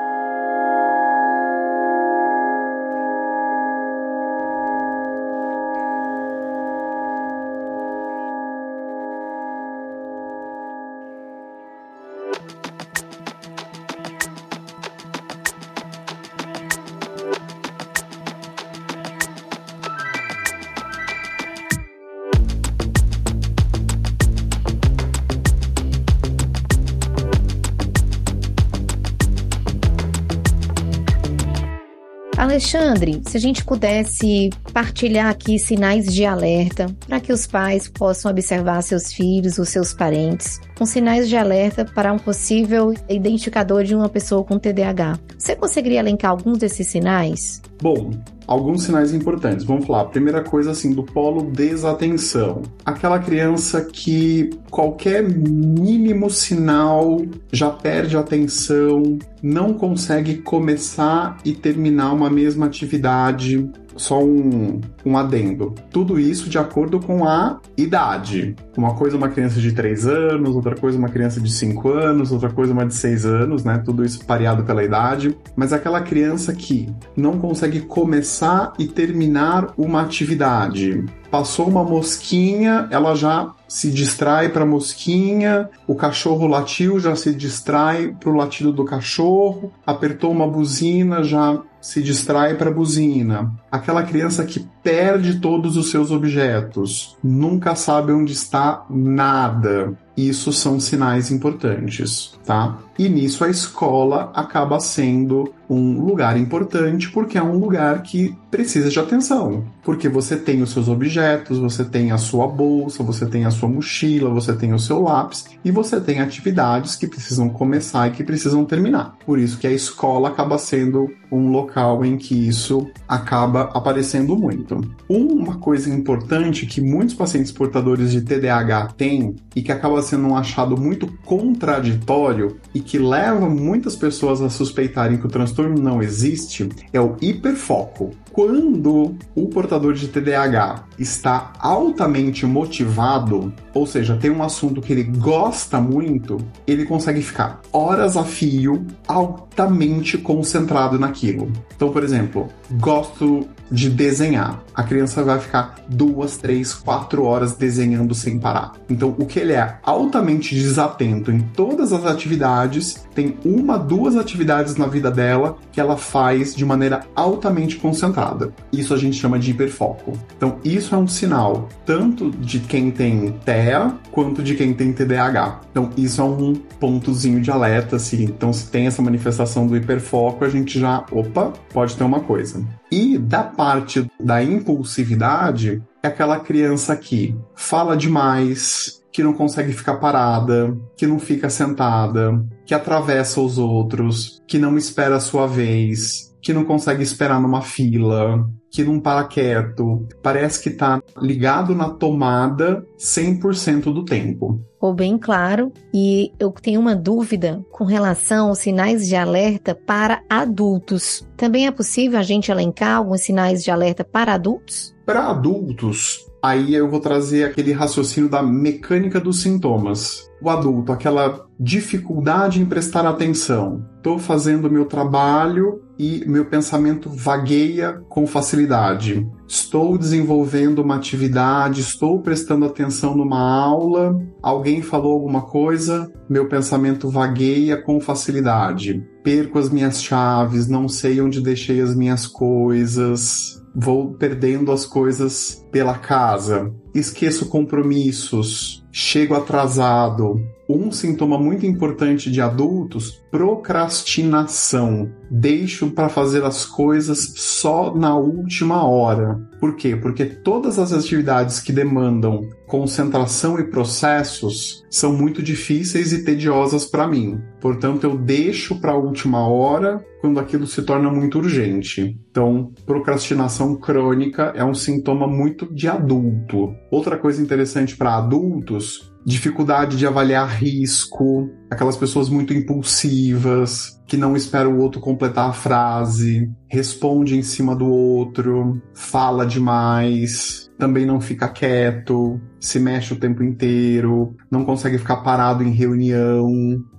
Alexandre, 32.74 33.22
se 33.24 33.36
a 33.36 33.40
gente 33.40 33.64
pudesse 33.64 34.50
partilhar 34.72 35.28
aqui 35.28 35.60
sinais 35.60 36.12
de 36.12 36.24
alerta 36.24 36.86
para 37.06 37.20
que 37.20 37.32
os 37.32 37.46
pais 37.46 37.86
possam 37.86 38.32
observar 38.32 38.82
seus 38.82 39.12
filhos, 39.12 39.58
os 39.58 39.68
seus 39.68 39.94
parentes, 39.94 40.60
com 40.76 40.84
sinais 40.84 41.28
de 41.28 41.36
alerta 41.36 41.84
para 41.84 42.12
um 42.12 42.18
possível 42.18 42.92
identificador 43.08 43.84
de 43.84 43.94
uma 43.94 44.08
pessoa 44.08 44.42
com 44.42 44.58
TDAH. 44.58 45.20
Você 45.38 45.54
conseguiria 45.54 46.00
elencar 46.00 46.32
alguns 46.32 46.58
desses 46.58 46.88
sinais? 46.88 47.62
Bom, 47.80 48.10
alguns 48.46 48.84
sinais 48.84 49.12
importantes. 49.12 49.64
Vamos 49.64 49.86
falar. 49.86 50.06
Primeira 50.06 50.42
coisa, 50.42 50.70
assim, 50.70 50.92
do 50.92 51.02
polo 51.02 51.50
desatenção. 51.50 52.62
Aquela 52.84 53.18
criança 53.18 53.84
que 53.84 54.50
qualquer 54.70 55.22
mínimo 55.22 56.30
sinal 56.30 57.20
já 57.52 57.70
perde 57.70 58.16
atenção, 58.16 59.18
não 59.42 59.74
consegue 59.74 60.38
começar 60.38 61.38
e 61.44 61.52
terminar 61.52 62.12
uma 62.12 62.30
mesma 62.30 62.66
atividade 62.66 63.70
só 63.96 64.22
um, 64.22 64.80
um 65.04 65.16
adendo. 65.16 65.74
Tudo 65.90 66.18
isso 66.18 66.48
de 66.48 66.58
acordo 66.58 67.00
com 67.00 67.24
a 67.24 67.60
idade. 67.76 68.54
Uma 68.76 68.94
coisa 68.94 69.16
uma 69.16 69.28
criança 69.28 69.60
de 69.60 69.72
3 69.72 70.06
anos, 70.06 70.54
outra 70.54 70.74
coisa 70.74 70.98
uma 70.98 71.08
criança 71.08 71.40
de 71.40 71.50
5 71.50 71.88
anos, 71.90 72.32
outra 72.32 72.50
coisa 72.50 72.72
uma 72.72 72.86
de 72.86 72.94
6 72.94 73.26
anos, 73.26 73.64
né? 73.64 73.82
Tudo 73.84 74.04
isso 74.04 74.24
pareado 74.24 74.64
pela 74.64 74.82
idade. 74.82 75.36
Mas 75.56 75.72
aquela 75.72 76.00
criança 76.00 76.52
que 76.52 76.88
não 77.16 77.38
consegue 77.38 77.80
começar 77.80 78.72
e 78.78 78.86
terminar 78.86 79.72
uma 79.76 80.02
atividade. 80.02 81.04
Passou 81.34 81.66
uma 81.66 81.82
mosquinha, 81.82 82.86
ela 82.92 83.16
já 83.16 83.50
se 83.66 83.90
distrai 83.90 84.50
para 84.50 84.62
a 84.62 84.66
mosquinha, 84.66 85.68
o 85.84 85.96
cachorro 85.96 86.46
latiu, 86.46 87.00
já 87.00 87.16
se 87.16 87.34
distrai 87.34 88.14
para 88.20 88.30
o 88.30 88.36
latido 88.36 88.72
do 88.72 88.84
cachorro, 88.84 89.72
apertou 89.84 90.30
uma 90.30 90.46
buzina, 90.46 91.24
já 91.24 91.60
se 91.80 92.00
distrai 92.00 92.54
para 92.54 92.70
a 92.70 92.72
buzina. 92.72 93.52
Aquela 93.68 94.04
criança 94.04 94.44
que 94.44 94.64
perde 94.80 95.40
todos 95.40 95.76
os 95.76 95.90
seus 95.90 96.12
objetos, 96.12 97.16
nunca 97.20 97.74
sabe 97.74 98.12
onde 98.12 98.32
está 98.32 98.86
nada. 98.88 99.92
Isso 100.16 100.52
são 100.52 100.78
sinais 100.78 101.32
importantes, 101.32 102.38
tá? 102.46 102.78
E 102.98 103.08
nisso 103.08 103.44
a 103.44 103.48
escola 103.48 104.30
acaba 104.34 104.78
sendo 104.78 105.52
um 105.68 106.00
lugar 106.04 106.38
importante 106.38 107.10
porque 107.10 107.38
é 107.38 107.42
um 107.42 107.58
lugar 107.58 108.02
que 108.02 108.36
precisa 108.50 108.90
de 108.90 108.98
atenção. 108.98 109.64
Porque 109.82 110.08
você 110.08 110.36
tem 110.36 110.62
os 110.62 110.70
seus 110.70 110.88
objetos, 110.88 111.58
você 111.58 111.84
tem 111.84 112.12
a 112.12 112.18
sua 112.18 112.46
bolsa, 112.46 113.02
você 113.02 113.26
tem 113.26 113.44
a 113.44 113.50
sua 113.50 113.68
mochila, 113.68 114.30
você 114.30 114.54
tem 114.54 114.72
o 114.72 114.78
seu 114.78 115.02
lápis 115.02 115.44
e 115.64 115.70
você 115.70 116.00
tem 116.00 116.20
atividades 116.20 116.96
que 116.96 117.06
precisam 117.06 117.48
começar 117.48 118.08
e 118.08 118.12
que 118.12 118.22
precisam 118.22 118.64
terminar. 118.64 119.16
Por 119.26 119.38
isso 119.38 119.58
que 119.58 119.66
a 119.66 119.72
escola 119.72 120.28
acaba 120.28 120.58
sendo 120.58 121.10
um 121.30 121.50
local 121.50 122.04
em 122.04 122.16
que 122.16 122.46
isso 122.46 122.88
acaba 123.08 123.62
aparecendo 123.74 124.36
muito. 124.36 124.80
Uma 125.08 125.56
coisa 125.56 125.92
importante 125.92 126.66
que 126.66 126.80
muitos 126.80 127.14
pacientes 127.14 127.50
portadores 127.50 128.12
de 128.12 128.20
TDAH 128.20 128.94
têm 128.96 129.36
e 129.54 129.62
que 129.62 129.72
acaba 129.72 130.00
sendo 130.00 130.28
um 130.28 130.36
achado 130.36 130.80
muito 130.80 131.06
contraditório 131.24 132.56
e 132.74 132.80
que 132.84 132.98
leva 132.98 133.48
muitas 133.48 133.96
pessoas 133.96 134.40
a 134.42 134.50
suspeitarem 134.50 135.18
que 135.18 135.26
o 135.26 135.30
transtorno 135.30 135.80
não 135.80 136.02
existe 136.02 136.68
é 136.92 137.00
o 137.00 137.16
hiperfoco. 137.20 138.10
Quando 138.32 139.16
o 139.34 139.48
portador 139.48 139.94
de 139.94 140.08
TDAH 140.08 140.84
está 140.98 141.52
altamente 141.58 142.44
motivado, 142.44 143.52
ou 143.74 143.86
seja, 143.86 144.16
tem 144.16 144.30
um 144.30 144.42
assunto 144.42 144.80
que 144.80 144.92
ele 144.92 145.02
gosta 145.02 145.80
muito, 145.80 146.38
ele 146.66 146.84
consegue 146.84 147.20
ficar 147.20 147.60
horas 147.72 148.16
a 148.16 148.22
fio 148.24 148.86
altamente 149.06 150.16
concentrado 150.16 150.98
naquilo. 150.98 151.52
Então, 151.74 151.90
por 151.90 152.04
exemplo, 152.04 152.48
gosto 152.72 153.48
de 153.70 153.90
desenhar. 153.90 154.62
A 154.74 154.82
criança 154.82 155.22
vai 155.24 155.38
ficar 155.40 155.76
duas, 155.88 156.36
três, 156.36 156.72
quatro 156.72 157.24
horas 157.24 157.54
desenhando 157.54 158.14
sem 158.14 158.38
parar. 158.38 158.74
Então, 158.88 159.14
o 159.18 159.26
que 159.26 159.40
ele 159.40 159.52
é 159.52 159.78
altamente 159.82 160.54
desatento 160.54 161.30
em 161.30 161.40
todas 161.40 161.92
as 161.92 162.04
atividades, 162.04 163.04
tem 163.14 163.36
uma, 163.44 163.78
duas 163.78 164.16
atividades 164.16 164.76
na 164.76 164.86
vida 164.86 165.10
dela 165.10 165.56
que 165.72 165.80
ela 165.80 165.96
faz 165.96 166.54
de 166.54 166.64
maneira 166.64 167.00
altamente 167.16 167.76
concentrada. 167.76 168.52
Isso 168.72 168.94
a 168.94 168.96
gente 168.96 169.16
chama 169.16 169.38
de 169.38 169.50
hiperfoco. 169.50 170.12
Então, 170.36 170.58
isso 170.64 170.94
é 170.94 170.98
um 170.98 171.08
sinal 171.08 171.68
tanto 171.84 172.30
de 172.30 172.60
quem 172.60 172.90
tem 172.90 173.32
TEA 173.44 173.63
quanto 174.10 174.42
de 174.42 174.54
quem 174.54 174.72
tem 174.74 174.92
TDAH. 174.92 175.60
Então, 175.70 175.90
isso 175.96 176.20
é 176.20 176.24
um 176.24 176.54
pontozinho 176.54 177.40
de 177.40 177.50
alerta, 177.50 177.96
assim. 177.96 178.24
Então, 178.24 178.52
se 178.52 178.70
tem 178.70 178.86
essa 178.86 179.02
manifestação 179.02 179.66
do 179.66 179.76
hiperfoco, 179.76 180.44
a 180.44 180.48
gente 180.48 180.78
já, 180.78 181.04
opa, 181.10 181.52
pode 181.72 181.96
ter 181.96 182.04
uma 182.04 182.20
coisa. 182.20 182.64
E 182.90 183.18
da 183.18 183.42
parte 183.42 184.10
da 184.20 184.42
impulsividade, 184.42 185.82
é 186.02 186.08
aquela 186.08 186.40
criança 186.40 186.94
que 186.96 187.36
fala 187.54 187.96
demais, 187.96 189.02
que 189.12 189.22
não 189.22 189.32
consegue 189.32 189.72
ficar 189.72 189.94
parada, 189.94 190.76
que 190.96 191.06
não 191.06 191.18
fica 191.18 191.48
sentada, 191.48 192.44
que 192.66 192.74
atravessa 192.74 193.40
os 193.40 193.58
outros, 193.58 194.42
que 194.46 194.58
não 194.58 194.76
espera 194.76 195.16
a 195.16 195.20
sua 195.20 195.46
vez, 195.46 196.33
que 196.44 196.52
não 196.52 196.62
consegue 196.62 197.02
esperar 197.02 197.40
numa 197.40 197.62
fila, 197.62 198.46
que 198.70 198.84
não 198.84 199.00
para 199.00 199.24
quieto, 199.24 200.06
parece 200.22 200.62
que 200.62 200.68
está 200.68 201.02
ligado 201.18 201.74
na 201.74 201.88
tomada 201.88 202.84
100% 202.98 203.84
do 203.84 204.04
tempo. 204.04 204.60
Ficou 204.74 204.92
bem 204.92 205.16
claro. 205.16 205.72
E 205.92 206.32
eu 206.38 206.50
tenho 206.50 206.80
uma 206.80 206.94
dúvida 206.94 207.64
com 207.72 207.84
relação 207.84 208.48
aos 208.48 208.58
sinais 208.58 209.08
de 209.08 209.16
alerta 209.16 209.74
para 209.74 210.22
adultos. 210.28 211.26
Também 211.34 211.66
é 211.66 211.70
possível 211.70 212.18
a 212.18 212.22
gente 212.22 212.50
elencar 212.50 212.98
alguns 212.98 213.22
sinais 213.22 213.64
de 213.64 213.70
alerta 213.70 214.04
para 214.04 214.34
adultos? 214.34 214.94
Para 215.06 215.30
adultos, 215.30 216.26
aí 216.42 216.74
eu 216.74 216.90
vou 216.90 217.00
trazer 217.00 217.44
aquele 217.44 217.72
raciocínio 217.72 218.28
da 218.28 218.42
mecânica 218.42 219.18
dos 219.18 219.40
sintomas. 219.40 220.30
O 220.42 220.50
adulto, 220.50 220.92
aquela 220.92 221.46
dificuldade 221.58 222.60
em 222.60 222.66
prestar 222.66 223.06
atenção. 223.06 223.82
Estou 223.96 224.18
fazendo 224.18 224.70
meu 224.70 224.84
trabalho 224.84 225.83
e 225.98 226.24
meu 226.26 226.44
pensamento 226.44 227.08
vagueia 227.08 228.00
com 228.08 228.26
facilidade. 228.26 229.26
Estou 229.46 229.96
desenvolvendo 229.96 230.80
uma 230.80 230.96
atividade, 230.96 231.80
estou 231.80 232.20
prestando 232.20 232.64
atenção 232.64 233.16
numa 233.16 233.40
aula, 233.40 234.18
alguém 234.42 234.82
falou 234.82 235.12
alguma 235.12 235.42
coisa, 235.42 236.10
meu 236.28 236.48
pensamento 236.48 237.08
vagueia 237.08 237.80
com 237.80 238.00
facilidade. 238.00 239.04
Perco 239.22 239.58
as 239.58 239.70
minhas 239.70 240.02
chaves, 240.02 240.66
não 240.66 240.88
sei 240.88 241.20
onde 241.20 241.40
deixei 241.40 241.80
as 241.80 241.94
minhas 241.94 242.26
coisas, 242.26 243.62
vou 243.74 244.14
perdendo 244.14 244.70
as 244.70 244.86
coisas 244.86 245.64
pela 245.72 245.98
casa, 245.98 246.72
esqueço 246.94 247.46
compromissos, 247.46 248.84
chego 248.92 249.34
atrasado, 249.34 250.40
Um 250.68 250.90
sintoma 250.90 251.38
muito 251.38 251.66
importante 251.66 252.30
de 252.30 252.40
adultos, 252.40 253.22
procrastinação. 253.30 255.12
Deixo 255.30 255.90
para 255.90 256.08
fazer 256.08 256.42
as 256.42 256.64
coisas 256.64 257.34
só 257.36 257.94
na 257.94 258.16
última 258.16 258.82
hora. 258.82 259.38
Por 259.60 259.76
quê? 259.76 259.94
Porque 259.94 260.24
todas 260.24 260.78
as 260.78 260.92
atividades 260.92 261.60
que 261.60 261.72
demandam 261.72 262.48
concentração 262.66 263.58
e 263.58 263.64
processos 263.64 264.84
são 264.90 265.12
muito 265.12 265.42
difíceis 265.42 266.12
e 266.12 266.24
tediosas 266.24 266.86
para 266.86 267.06
mim. 267.06 267.38
Portanto, 267.60 268.04
eu 268.04 268.16
deixo 268.16 268.80
para 268.80 268.92
a 268.92 268.98
última 268.98 269.46
hora 269.46 270.04
quando 270.20 270.40
aquilo 270.40 270.66
se 270.66 270.82
torna 270.82 271.10
muito 271.10 271.38
urgente. 271.38 272.18
Então, 272.30 272.72
procrastinação 272.86 273.76
crônica 273.76 274.52
é 274.56 274.64
um 274.64 274.74
sintoma 274.74 275.26
muito 275.26 275.72
de 275.72 275.88
adulto. 275.88 276.74
Outra 276.90 277.18
coisa 277.18 277.42
interessante 277.42 277.96
para 277.96 278.16
adultos 278.16 279.13
dificuldade 279.24 279.96
de 279.96 280.06
avaliar 280.06 280.48
risco, 280.48 281.50
aquelas 281.70 281.96
pessoas 281.96 282.28
muito 282.28 282.52
impulsivas, 282.52 284.00
que 284.06 284.16
não 284.16 284.36
esperam 284.36 284.74
o 284.74 284.80
outro 284.80 285.00
completar 285.00 285.48
a 285.48 285.52
frase, 285.52 286.50
responde 286.68 287.36
em 287.36 287.42
cima 287.42 287.74
do 287.74 287.86
outro, 287.86 288.80
fala 288.92 289.46
demais, 289.46 290.70
também 290.78 291.06
não 291.06 291.20
fica 291.20 291.48
quieto, 291.48 292.40
se 292.60 292.78
mexe 292.78 293.14
o 293.14 293.18
tempo 293.18 293.42
inteiro, 293.42 294.36
não 294.50 294.64
consegue 294.64 294.98
ficar 294.98 295.18
parado 295.18 295.62
em 295.62 295.70
reunião. 295.70 296.50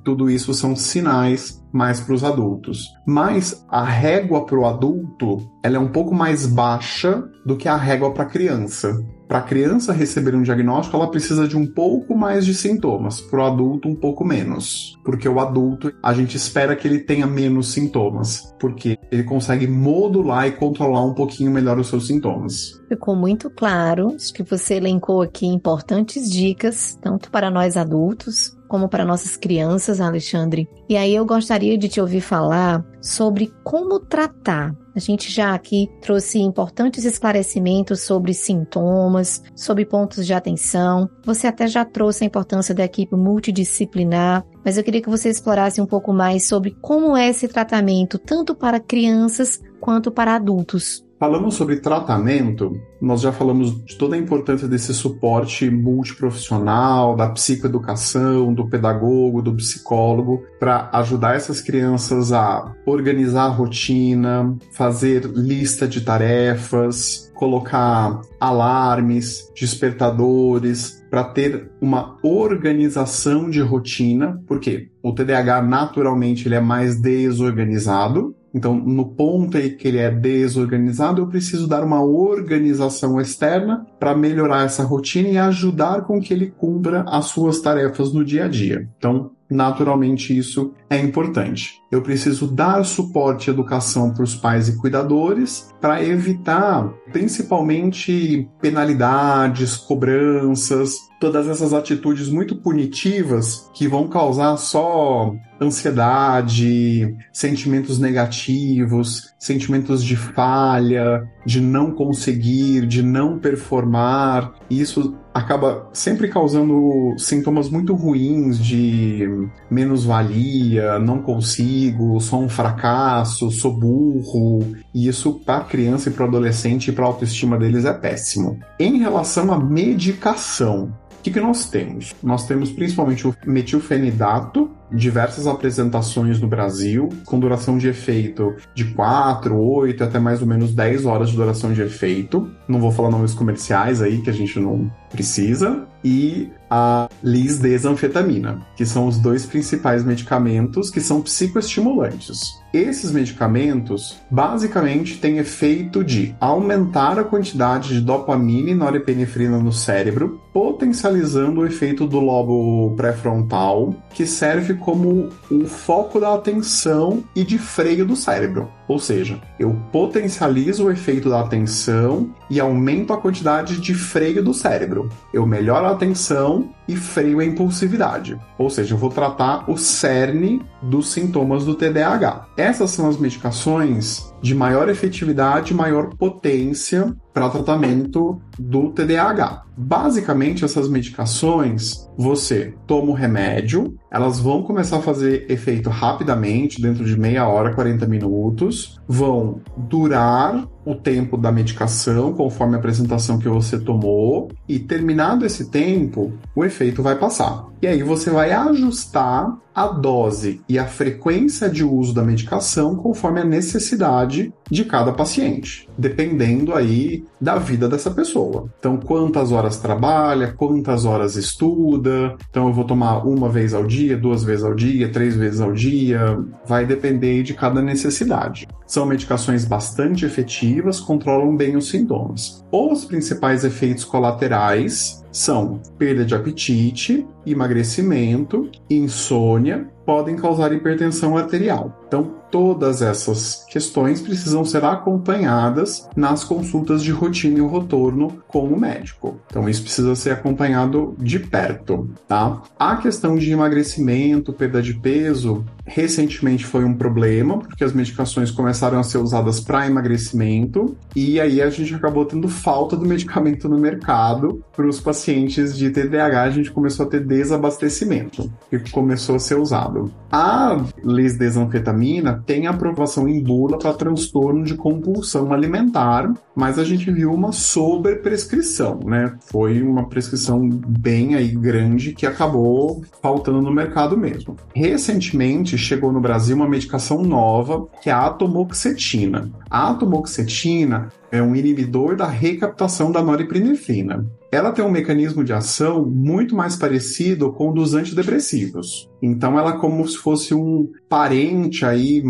Tudo 0.03 0.29
isso 0.29 0.53
são 0.53 0.75
sinais 0.75 1.63
mais 1.73 1.99
para 1.99 2.15
os 2.15 2.23
adultos. 2.23 2.85
Mas 3.05 3.65
a 3.69 3.83
régua 3.83 4.45
para 4.45 4.57
o 4.57 4.65
adulto 4.65 5.37
ela 5.63 5.75
é 5.75 5.79
um 5.79 5.91
pouco 5.91 6.15
mais 6.15 6.45
baixa 6.45 7.23
do 7.45 7.57
que 7.57 7.67
a 7.67 7.75
régua 7.75 8.13
para 8.13 8.23
a 8.23 8.29
criança. 8.29 8.97
Para 9.27 9.39
a 9.39 9.43
criança 9.43 9.91
receber 9.91 10.35
um 10.35 10.43
diagnóstico, 10.43 10.95
ela 10.95 11.09
precisa 11.09 11.47
de 11.47 11.57
um 11.57 11.65
pouco 11.65 12.15
mais 12.15 12.45
de 12.45 12.53
sintomas, 12.53 13.19
para 13.19 13.41
o 13.41 13.45
adulto, 13.45 13.87
um 13.87 13.95
pouco 13.95 14.23
menos. 14.23 14.95
Porque 15.03 15.27
o 15.27 15.39
adulto, 15.39 15.91
a 16.01 16.13
gente 16.13 16.37
espera 16.37 16.75
que 16.75 16.87
ele 16.87 16.99
tenha 16.99 17.25
menos 17.25 17.71
sintomas, 17.71 18.53
porque 18.59 18.97
ele 19.11 19.23
consegue 19.23 19.67
modular 19.67 20.47
e 20.47 20.51
controlar 20.51 21.03
um 21.03 21.13
pouquinho 21.13 21.51
melhor 21.51 21.79
os 21.79 21.87
seus 21.87 22.07
sintomas. 22.07 22.79
Ficou 22.87 23.15
muito 23.15 23.49
claro, 23.49 24.15
que 24.33 24.43
você 24.43 24.75
elencou 24.75 25.21
aqui 25.21 25.47
importantes 25.47 26.29
dicas, 26.29 26.97
tanto 27.01 27.31
para 27.31 27.49
nós 27.49 27.77
adultos 27.77 28.55
como 28.67 28.89
para 28.89 29.05
nossas 29.05 29.37
crianças, 29.37 30.01
Alexandre. 30.01 30.67
E 30.89 30.97
aí 30.97 31.15
eu 31.15 31.25
gostaria 31.25 31.77
de 31.77 31.87
te 31.87 32.01
ouvir 32.01 32.21
falar 32.21 32.85
sobre 33.01 33.53
como 33.63 33.99
tratar. 33.99 34.75
A 34.95 34.99
gente 34.99 35.29
já 35.29 35.53
aqui 35.53 35.89
trouxe 35.99 36.39
importantes 36.39 37.03
esclarecimentos 37.03 38.01
sobre 38.01 38.33
sintomas, 38.33 39.43
sobre 39.53 39.85
pontos 39.85 40.25
de 40.25 40.33
atenção. 40.33 41.09
Você 41.25 41.47
até 41.47 41.67
já 41.67 41.83
trouxe 41.83 42.23
a 42.23 42.27
importância 42.27 42.73
da 42.73 42.85
equipe 42.85 43.13
multidisciplinar, 43.13 44.45
mas 44.63 44.77
eu 44.77 44.83
queria 44.83 45.01
que 45.01 45.09
você 45.09 45.29
explorasse 45.29 45.81
um 45.81 45.85
pouco 45.85 46.13
mais 46.13 46.47
sobre 46.47 46.71
como 46.81 47.17
é 47.17 47.27
esse 47.27 47.47
tratamento, 47.47 48.17
tanto 48.17 48.55
para 48.55 48.79
crianças 48.79 49.59
quanto 49.81 50.09
para 50.09 50.35
adultos. 50.35 51.05
Falamos 51.17 51.55
sobre 51.55 51.77
tratamento, 51.77 52.77
nós 52.99 53.21
já 53.21 53.31
falamos 53.31 53.85
de 53.85 53.95
toda 53.95 54.17
a 54.17 54.19
importância 54.19 54.67
desse 54.67 54.93
suporte 54.93 55.69
multiprofissional, 55.69 57.15
da 57.15 57.29
psicoeducação, 57.29 58.53
do 58.53 58.67
pedagogo, 58.67 59.41
do 59.41 59.55
psicólogo, 59.55 60.43
para 60.59 60.89
ajudar 60.91 61.35
essas 61.35 61.61
crianças 61.61 62.33
a 62.33 62.75
organizar 62.85 63.45
a 63.45 63.49
rotina, 63.49 64.57
fazer 64.73 65.23
lista 65.25 65.87
de 65.87 66.01
tarefas, 66.01 67.31
colocar 67.33 68.19
alarmes, 68.37 69.49
despertadores, 69.55 71.01
para 71.09 71.23
ter 71.23 71.71
uma 71.79 72.17
organização 72.23 73.49
de 73.49 73.61
rotina, 73.61 74.41
porque 74.45 74.89
o 75.01 75.13
TDAH 75.13 75.61
naturalmente 75.61 76.45
ele 76.45 76.55
é 76.55 76.59
mais 76.59 76.99
desorganizado, 76.99 78.34
então, 78.55 78.73
no 78.73 79.03
ponto 79.03 79.57
em 79.57 79.75
que 79.75 79.85
ele 79.85 79.97
é 79.97 80.09
desorganizado, 80.09 81.21
eu 81.21 81.27
preciso 81.27 81.67
dar 81.67 81.83
uma 81.83 82.01
organização 82.01 83.19
externa 83.19 83.85
para 83.99 84.15
melhorar 84.15 84.63
essa 84.63 84.81
rotina 84.81 85.27
e 85.27 85.37
ajudar 85.37 86.03
com 86.03 86.21
que 86.21 86.33
ele 86.33 86.53
cumpra 86.57 87.03
as 87.05 87.25
suas 87.25 87.59
tarefas 87.59 88.13
no 88.13 88.23
dia 88.23 88.45
a 88.45 88.47
dia. 88.47 88.87
Então, 88.97 89.31
naturalmente 89.49 90.37
isso 90.37 90.73
é 90.89 90.97
importante. 90.97 91.81
Eu 91.91 92.01
preciso 92.01 92.47
dar 92.47 92.83
suporte 92.83 93.47
e 93.47 93.51
educação 93.51 94.13
para 94.13 94.23
os 94.23 94.35
pais 94.35 94.67
e 94.67 94.77
cuidadores 94.77 95.69
para 95.79 96.03
evitar 96.03 96.91
principalmente 97.11 98.49
penalidades, 98.59 99.77
cobranças, 99.77 100.95
todas 101.19 101.47
essas 101.47 101.73
atitudes 101.73 102.29
muito 102.29 102.55
punitivas 102.55 103.69
que 103.73 103.87
vão 103.87 104.07
causar 104.07 104.57
só 104.57 105.33
ansiedade, 105.61 107.15
sentimentos 107.31 107.97
negativos, 107.99 109.33
sentimentos 109.39 110.03
de 110.03 110.15
falha, 110.15 111.23
de 111.45 111.61
não 111.61 111.91
conseguir, 111.91 112.85
de 112.85 113.01
não 113.01 113.39
performar. 113.39 114.53
Isso 114.69 115.15
acaba 115.35 115.89
sempre 115.91 116.29
causando 116.29 117.13
sintomas 117.17 117.69
muito 117.69 117.93
ruins 117.93 118.57
de 118.57 119.27
menos-valia, 119.69 120.97
não 120.97 121.21
consigo, 121.21 122.21
sou 122.21 122.41
um 122.41 122.47
fracasso, 122.47 123.51
sou 123.51 123.77
burro. 123.77 124.73
E 124.93 125.09
isso 125.09 125.33
para 125.45 125.65
criança 125.65 126.07
e 126.07 126.13
para 126.13 126.23
adolescente 126.23 126.87
e 126.87 126.93
para 126.93 127.03
autoestima 127.03 127.57
deles 127.57 127.83
é 127.83 127.91
péssimo. 127.91 128.57
Em 128.79 128.97
relação 128.97 129.51
à 129.51 129.59
medicação, 129.59 130.93
o 131.19 131.21
que, 131.21 131.31
que 131.31 131.41
nós 131.41 131.65
temos? 131.65 132.15
Nós 132.23 132.47
temos 132.47 132.71
principalmente 132.71 133.27
o 133.27 133.35
metilfenidato, 133.45 134.71
diversas 134.91 135.47
apresentações 135.47 136.39
no 136.39 136.47
Brasil, 136.47 137.09
com 137.25 137.39
duração 137.39 137.77
de 137.77 137.87
efeito 137.87 138.55
de 138.73 138.85
4, 138.85 139.57
8 139.57 140.03
até 140.03 140.19
mais 140.19 140.41
ou 140.41 140.47
menos 140.47 140.73
10 140.73 141.05
horas 141.05 141.29
de 141.29 141.35
duração 141.35 141.73
de 141.73 141.81
efeito. 141.81 142.49
Não 142.67 142.79
vou 142.79 142.91
falar 142.91 143.09
nomes 143.09 143.33
comerciais 143.33 144.01
aí 144.01 144.21
que 144.21 144.29
a 144.29 144.33
gente 144.33 144.59
não 144.59 144.91
precisa. 145.09 145.87
E 146.03 146.51
a 146.69 147.09
lisdesanfetamina, 147.23 148.61
que 148.75 148.85
são 148.85 149.07
os 149.07 149.17
dois 149.17 149.45
principais 149.45 150.03
medicamentos 150.03 150.91
que 150.91 151.01
são 151.01 151.21
psicoestimulantes. 151.21 152.61
Esses 152.71 153.11
medicamentos 153.11 154.19
basicamente 154.29 155.17
têm 155.17 155.37
efeito 155.37 156.03
de 156.03 156.35
aumentar 156.39 157.17
a 157.17 157.23
quantidade 157.23 157.89
de 157.89 158.01
dopamina 158.01 158.69
e 158.69 158.75
norepinefrina 158.75 159.57
no 159.57 159.71
cérebro, 159.71 160.41
potencializando 160.53 161.61
o 161.61 161.65
efeito 161.65 162.05
do 162.05 162.19
lobo 162.19 162.93
pré-frontal, 162.95 163.95
que 164.13 164.27
serve 164.27 164.74
como 164.75 165.29
o 165.49 165.65
foco 165.65 166.19
da 166.19 166.33
atenção 166.33 167.23
e 167.35 167.43
de 167.43 167.57
freio 167.57 168.05
do 168.05 168.15
cérebro. 168.15 168.69
Ou 168.87 168.99
seja, 168.99 169.41
eu 169.59 169.75
potencializo 169.91 170.85
o 170.85 170.91
efeito 170.91 171.29
da 171.29 171.41
atenção 171.41 172.29
e 172.49 172.59
aumento 172.59 173.13
a 173.13 173.17
quantidade 173.17 173.79
de 173.79 173.93
freio 173.93 174.43
do 174.43 174.53
cérebro. 174.53 175.09
Eu 175.33 175.45
melhoro 175.45 175.87
a 175.87 175.91
atenção 175.91 176.69
e 176.87 176.95
freio 176.95 177.39
a 177.39 177.45
impulsividade. 177.45 178.39
Ou 178.57 178.69
seja, 178.69 178.93
eu 178.93 178.97
vou 178.97 179.09
tratar 179.09 179.69
o 179.69 179.77
cerne 179.77 180.61
dos 180.81 181.09
sintomas 181.09 181.65
do 181.65 181.73
TDAH. 181.73 182.45
Essas 182.55 182.91
são 182.91 183.09
as 183.09 183.17
medicações 183.17 184.31
de 184.45 184.53
maior 184.53 184.87
efetividade 184.89 185.73
maior 185.73 186.15
potência 186.15 187.15
para 187.33 187.49
tratamento 187.49 188.39
do 188.59 188.91
TDAH. 188.91 189.63
Basicamente, 189.75 190.63
essas 190.63 190.87
medicações, 190.87 192.07
você 192.15 192.75
toma 192.85 193.09
o 193.09 193.15
remédio, 193.15 193.97
elas 194.11 194.39
vão 194.39 194.61
começar 194.61 194.97
a 194.97 195.01
fazer 195.01 195.47
efeito 195.49 195.89
rapidamente, 195.89 196.79
dentro 196.79 197.03
de 197.03 197.19
meia 197.19 197.47
hora, 197.47 197.73
40 197.73 198.05
minutos, 198.05 199.01
vão 199.07 199.61
durar 199.75 200.63
o 200.85 200.95
tempo 200.95 201.35
da 201.35 201.51
medicação, 201.51 202.33
conforme 202.33 202.75
a 202.75 202.77
apresentação 202.77 203.39
que 203.39 203.49
você 203.49 203.79
tomou, 203.79 204.51
e 204.67 204.77
terminado 204.77 205.45
esse 205.45 205.69
tempo, 205.69 206.33
o 206.55 206.63
efeito 206.63 207.01
vai 207.01 207.17
passar. 207.17 207.65
E 207.81 207.87
aí 207.87 208.03
você 208.03 208.29
vai 208.29 208.51
ajustar 208.51 209.57
a 209.73 209.87
dose 209.87 210.61
e 210.69 210.79
a 210.79 210.85
frequência 210.85 211.69
de 211.69 211.83
uso 211.83 212.13
da 212.13 212.23
medicação 212.23 212.95
conforme 212.95 213.41
a 213.41 213.45
necessidade 213.45 214.53
de 214.69 214.85
cada 214.85 215.11
paciente, 215.11 215.87
dependendo 215.97 216.73
aí 216.73 217.23
da 217.39 217.55
vida 217.55 217.87
dessa 217.87 218.11
pessoa. 218.11 218.69
Então, 218.79 218.97
quantas 218.97 219.51
horas 219.51 219.77
trabalha, 219.77 220.53
quantas 220.53 221.05
horas 221.05 221.35
estuda. 221.35 222.35
Então, 222.49 222.67
eu 222.67 222.73
vou 222.73 222.83
tomar 222.83 223.25
uma 223.25 223.49
vez 223.49 223.73
ao 223.73 223.85
dia, 223.85 224.17
duas 224.17 224.43
vezes 224.43 224.63
ao 224.63 224.73
dia, 224.73 225.09
três 225.09 225.35
vezes 225.35 225.61
ao 225.61 225.71
dia. 225.71 226.37
Vai 226.65 226.85
depender 226.85 227.43
de 227.43 227.53
cada 227.53 227.81
necessidade. 227.81 228.67
São 228.87 229.05
medicações 229.05 229.65
bastante 229.65 230.25
efetivas, 230.25 230.99
controlam 230.99 231.55
bem 231.55 231.75
os 231.75 231.89
sintomas. 231.89 232.63
Os 232.71 233.05
principais 233.05 233.63
efeitos 233.63 234.03
colaterais 234.03 235.23
são 235.31 235.81
perda 235.97 236.23
de 236.23 236.33
apetite, 236.33 237.27
emagrecimento, 237.45 238.69
insônia, 238.89 239.89
podem 240.05 240.35
causar 240.35 240.71
hipertensão 240.71 241.35
arterial. 241.35 242.03
Então, 242.07 242.35
todas 242.51 243.01
essas 243.01 243.65
questões 243.69 244.21
precisam 244.21 244.63
ser 244.63 244.83
acompanhadas 244.83 246.07
nas 246.15 246.43
consultas 246.43 247.03
de 247.03 247.11
rotina 247.11 247.59
e 247.59 247.67
retorno 247.67 248.43
com 248.47 248.67
o 248.67 248.79
médico. 248.79 249.39
Então, 249.47 249.67
isso 249.67 249.83
precisa 249.83 250.15
ser 250.15 250.31
acompanhado 250.31 251.15
de 251.19 251.39
perto, 251.39 252.09
tá? 252.27 252.61
A 252.77 252.97
questão 252.97 253.35
de 253.35 253.51
emagrecimento, 253.51 254.53
perda 254.53 254.81
de 254.81 254.93
peso, 254.93 255.65
recentemente 255.85 256.65
foi 256.65 256.83
um 256.83 256.93
problema, 256.93 257.59
porque 257.59 257.83
as 257.83 257.93
medicações 257.93 258.49
começaram 258.49 258.99
a 258.99 259.03
ser 259.03 259.19
usadas 259.19 259.59
para 259.59 259.85
emagrecimento, 259.85 260.95
e 261.15 261.39
aí 261.39 261.61
a 261.61 261.69
gente 261.69 261.93
acabou 261.93 262.25
tendo 262.25 262.47
falta 262.47 262.97
do 262.97 263.05
medicamento 263.05 263.69
no 263.69 263.77
mercado 263.77 264.63
para 264.75 264.87
os 264.87 264.99
pacientes 264.99 265.77
de 265.77 265.89
TDAH, 265.89 266.43
a 266.43 266.49
gente 266.49 266.71
começou 266.71 267.05
a 267.05 267.09
ter 267.09 267.25
desabastecimento, 267.25 268.51
que 268.69 268.79
começou 268.91 269.35
a 269.35 269.39
ser 269.39 269.55
usado. 269.55 270.11
A 270.31 270.83
lisdesanfetamina 271.03 272.34
tem 272.45 272.67
aprovação 272.67 273.27
em 273.27 273.41
bula 273.41 273.77
para 273.77 273.93
transtorno 273.93 274.63
de 274.63 274.75
compulsão 274.75 275.53
alimentar, 275.53 276.33
mas 276.55 276.79
a 276.79 276.83
gente 276.83 277.11
viu 277.11 277.33
uma 277.33 277.51
sobreprescrição, 277.51 278.99
né? 279.05 279.37
Foi 279.51 279.81
uma 279.81 280.07
prescrição 280.07 280.67
bem 280.69 281.35
aí 281.35 281.49
grande 281.49 282.13
que 282.13 282.25
acabou 282.25 283.03
faltando 283.21 283.61
no 283.61 283.71
mercado 283.71 284.17
mesmo. 284.17 284.55
Recentemente 284.73 285.77
chegou 285.77 286.11
no 286.11 286.21
Brasil 286.21 286.55
uma 286.55 286.67
medicação 286.67 287.23
nova, 287.23 287.87
que 288.01 288.09
é 288.09 288.13
a 288.13 288.27
atomoxetina. 288.27 289.49
A 289.69 289.91
atomoxetina 289.91 291.09
é 291.31 291.41
um 291.41 291.55
inibidor 291.55 292.15
da 292.15 292.27
recaptação 292.27 293.11
da 293.11 293.21
norepinefrina. 293.21 294.25
Ela 294.51 294.71
tem 294.71 294.85
um 294.85 294.91
mecanismo 294.91 295.43
de 295.43 295.53
ação 295.53 296.05
muito 296.05 296.55
mais 296.55 296.75
parecido 296.75 297.51
com 297.51 297.69
o 297.69 297.73
dos 297.73 297.93
antidepressivos. 297.93 299.09
Então 299.21 299.59
ela 299.59 299.75
é 299.75 299.77
como 299.77 300.07
se 300.07 300.17
fosse 300.17 300.53
um 300.53 300.89
parente 301.09 301.85
aí 301.85 302.23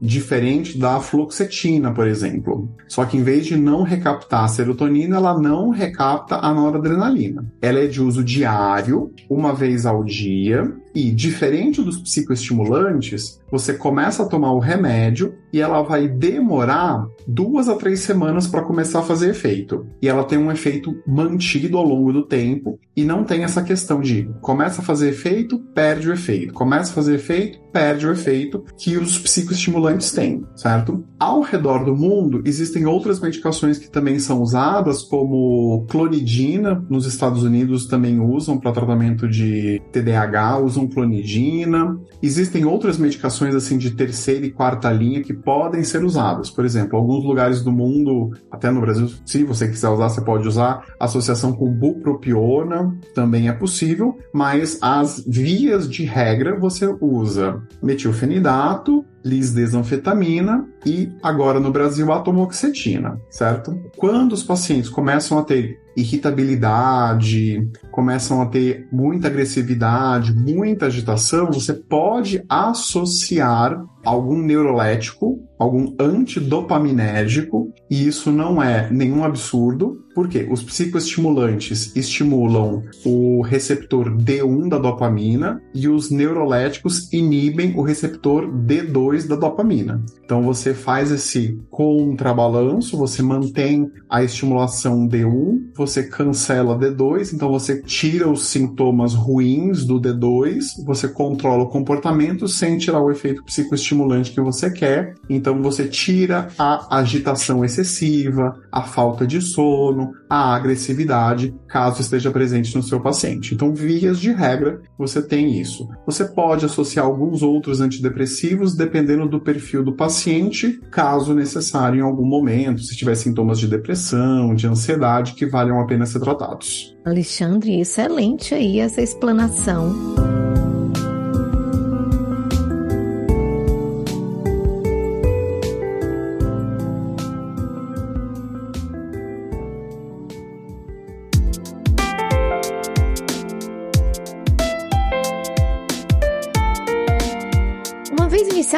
diferente 0.00 0.78
da 0.78 0.98
fluoxetina, 1.00 1.92
por 1.92 2.06
exemplo. 2.06 2.68
Só 2.88 3.04
que 3.04 3.16
em 3.16 3.22
vez 3.22 3.46
de 3.46 3.56
não 3.56 3.82
recaptar 3.82 4.44
a 4.44 4.48
serotonina, 4.48 5.16
ela 5.16 5.38
não 5.38 5.70
recapta 5.70 6.36
a 6.36 6.52
noradrenalina. 6.54 7.44
Ela 7.60 7.80
é 7.80 7.86
de 7.86 8.02
uso 8.02 8.24
diário, 8.24 9.12
uma 9.28 9.52
vez 9.52 9.84
ao 9.84 10.02
dia, 10.02 10.72
e 10.94 11.10
diferente 11.10 11.82
dos 11.82 11.98
psicoestimulantes, 11.98 13.40
você 13.50 13.74
começa 13.74 14.22
a 14.22 14.26
tomar 14.26 14.52
o 14.52 14.58
remédio 14.58 15.34
e 15.52 15.60
ela 15.60 15.82
vai 15.82 16.08
demorar 16.08 17.06
duas 17.26 17.68
a 17.68 17.76
três 17.76 18.00
semanas 18.00 18.46
para 18.46 18.62
começar 18.62 19.00
a 19.00 19.04
fazer 19.04 19.30
efeito. 19.30 19.86
E 20.00 20.08
ela 20.08 20.24
tem 20.24 20.38
um 20.38 20.50
efeito 20.50 20.94
mantido 21.06 21.76
ao 21.78 21.84
longo 21.84 22.12
do 22.12 22.26
tempo 22.26 22.78
e 22.96 23.04
não 23.04 23.24
tem 23.24 23.44
essa 23.44 23.62
questão 23.62 24.00
de 24.00 24.28
começa 24.40 24.80
a 24.80 24.84
fazer 24.84 25.10
efeito, 25.10 25.58
perde 25.74 26.08
o 26.08 26.12
efeito, 26.12 26.52
começa 26.52 26.90
a 26.90 26.94
fazer 26.94 27.14
efeito, 27.14 27.58
perde 27.72 28.06
o 28.06 28.12
efeito 28.12 28.64
que 28.76 28.96
os 28.96 29.18
psicoestimulantes 29.18 29.89
têm, 29.98 30.44
certo? 30.54 31.04
Ao 31.18 31.40
redor 31.40 31.84
do 31.84 31.94
mundo 31.94 32.42
existem 32.44 32.86
outras 32.86 33.20
medicações 33.20 33.78
que 33.78 33.90
também 33.90 34.18
são 34.18 34.40
usadas, 34.40 35.02
como 35.02 35.84
clonidina, 35.88 36.84
nos 36.88 37.06
Estados 37.06 37.42
Unidos 37.42 37.86
também 37.86 38.20
usam 38.20 38.58
para 38.58 38.72
tratamento 38.72 39.28
de 39.28 39.82
TDAH, 39.92 40.58
usam 40.58 40.88
clonidina. 40.88 41.98
Existem 42.22 42.64
outras 42.64 42.96
medicações 42.96 43.54
assim 43.54 43.76
de 43.76 43.90
terceira 43.90 44.46
e 44.46 44.50
quarta 44.50 44.90
linha 44.90 45.22
que 45.22 45.34
podem 45.34 45.82
ser 45.84 46.04
usadas. 46.04 46.50
Por 46.50 46.64
exemplo, 46.64 46.98
alguns 46.98 47.24
lugares 47.24 47.62
do 47.62 47.72
mundo, 47.72 48.30
até 48.50 48.70
no 48.70 48.80
Brasil, 48.80 49.08
se 49.24 49.44
você 49.44 49.68
quiser 49.68 49.88
usar, 49.88 50.08
você 50.08 50.20
pode 50.20 50.46
usar 50.46 50.84
associação 50.98 51.52
com 51.52 51.70
bupropiona, 51.70 52.94
também 53.14 53.48
é 53.48 53.52
possível, 53.52 54.18
mas 54.32 54.78
as 54.80 55.24
vias 55.26 55.88
de 55.88 56.04
regra 56.04 56.58
você 56.58 56.86
usa 57.00 57.60
metilfenidato, 57.82 59.04
lisdesanfetamina 59.24 60.66
e 60.84 61.12
agora 61.22 61.60
no 61.60 61.70
Brasil 61.70 62.12
atomoxetina, 62.12 63.20
certo? 63.28 63.78
Quando 63.96 64.32
os 64.32 64.42
pacientes 64.42 64.88
começam 64.88 65.38
a 65.38 65.42
ter 65.42 65.80
irritabilidade, 65.96 67.68
começam 67.90 68.40
a 68.40 68.46
ter 68.46 68.88
muita 68.90 69.28
agressividade, 69.28 70.34
muita 70.34 70.86
agitação, 70.86 71.50
você 71.50 71.74
pode 71.74 72.42
associar 72.48 73.84
algum 74.04 74.38
neurolético, 74.38 75.40
algum 75.58 75.94
antidopaminérgico, 75.98 77.72
e 77.90 78.06
isso 78.06 78.32
não 78.32 78.62
é 78.62 78.88
nenhum 78.90 79.24
absurdo, 79.24 80.04
porque 80.14 80.48
os 80.50 80.62
psicoestimulantes 80.62 81.94
estimulam 81.94 82.82
o 83.04 83.42
receptor 83.42 84.10
D1 84.10 84.68
da 84.68 84.78
dopamina 84.78 85.62
e 85.74 85.86
os 85.86 86.10
neuroléticos 86.10 87.12
inibem 87.12 87.74
o 87.76 87.82
receptor 87.82 88.50
D2 88.50 89.28
da 89.28 89.36
dopamina. 89.36 90.02
Então 90.24 90.42
você 90.42 90.74
faz 90.74 91.10
esse 91.10 91.58
contrabalanço, 91.70 92.96
você 92.96 93.22
mantém 93.22 93.90
a 94.08 94.24
estimulação 94.24 95.06
D1, 95.06 95.70
você 95.76 96.04
cancela 96.04 96.76
D2, 96.76 97.32
então 97.34 97.50
você 97.50 97.82
tira 97.82 98.28
os 98.28 98.46
sintomas 98.46 99.14
ruins 99.14 99.84
do 99.84 100.00
D2, 100.00 100.84
você 100.84 101.06
controla 101.06 101.64
o 101.64 101.68
comportamento 101.68 102.48
sem 102.48 102.78
tirar 102.78 103.00
o 103.00 103.10
efeito 103.10 103.44
psicoestimulante 103.44 103.89
que 104.32 104.40
você 104.40 104.70
quer. 104.70 105.14
Então 105.28 105.62
você 105.62 105.86
tira 105.86 106.48
a 106.58 106.98
agitação 106.98 107.64
excessiva, 107.64 108.54
a 108.70 108.82
falta 108.82 109.26
de 109.26 109.40
sono, 109.40 110.12
a 110.28 110.54
agressividade, 110.54 111.54
caso 111.68 112.00
esteja 112.00 112.30
presente 112.30 112.76
no 112.76 112.82
seu 112.82 113.00
paciente. 113.00 113.54
Então, 113.54 113.74
vias 113.74 114.20
de 114.20 114.30
regra, 114.30 114.80
você 114.96 115.20
tem 115.20 115.60
isso. 115.60 115.88
Você 116.06 116.24
pode 116.24 116.64
associar 116.64 117.04
alguns 117.04 117.42
outros 117.42 117.80
antidepressivos 117.80 118.76
dependendo 118.76 119.28
do 119.28 119.40
perfil 119.40 119.82
do 119.82 119.94
paciente, 119.94 120.80
caso 120.90 121.34
necessário 121.34 121.98
em 121.98 122.02
algum 122.02 122.26
momento, 122.26 122.82
se 122.82 122.96
tiver 122.96 123.16
sintomas 123.16 123.58
de 123.58 123.66
depressão, 123.66 124.54
de 124.54 124.66
ansiedade 124.66 125.34
que 125.34 125.46
valham 125.46 125.80
a 125.80 125.86
pena 125.86 126.06
ser 126.06 126.20
tratados. 126.20 126.96
Alexandre, 127.04 127.80
excelente 127.80 128.54
aí 128.54 128.78
essa 128.78 129.02
explanação. 129.02 130.49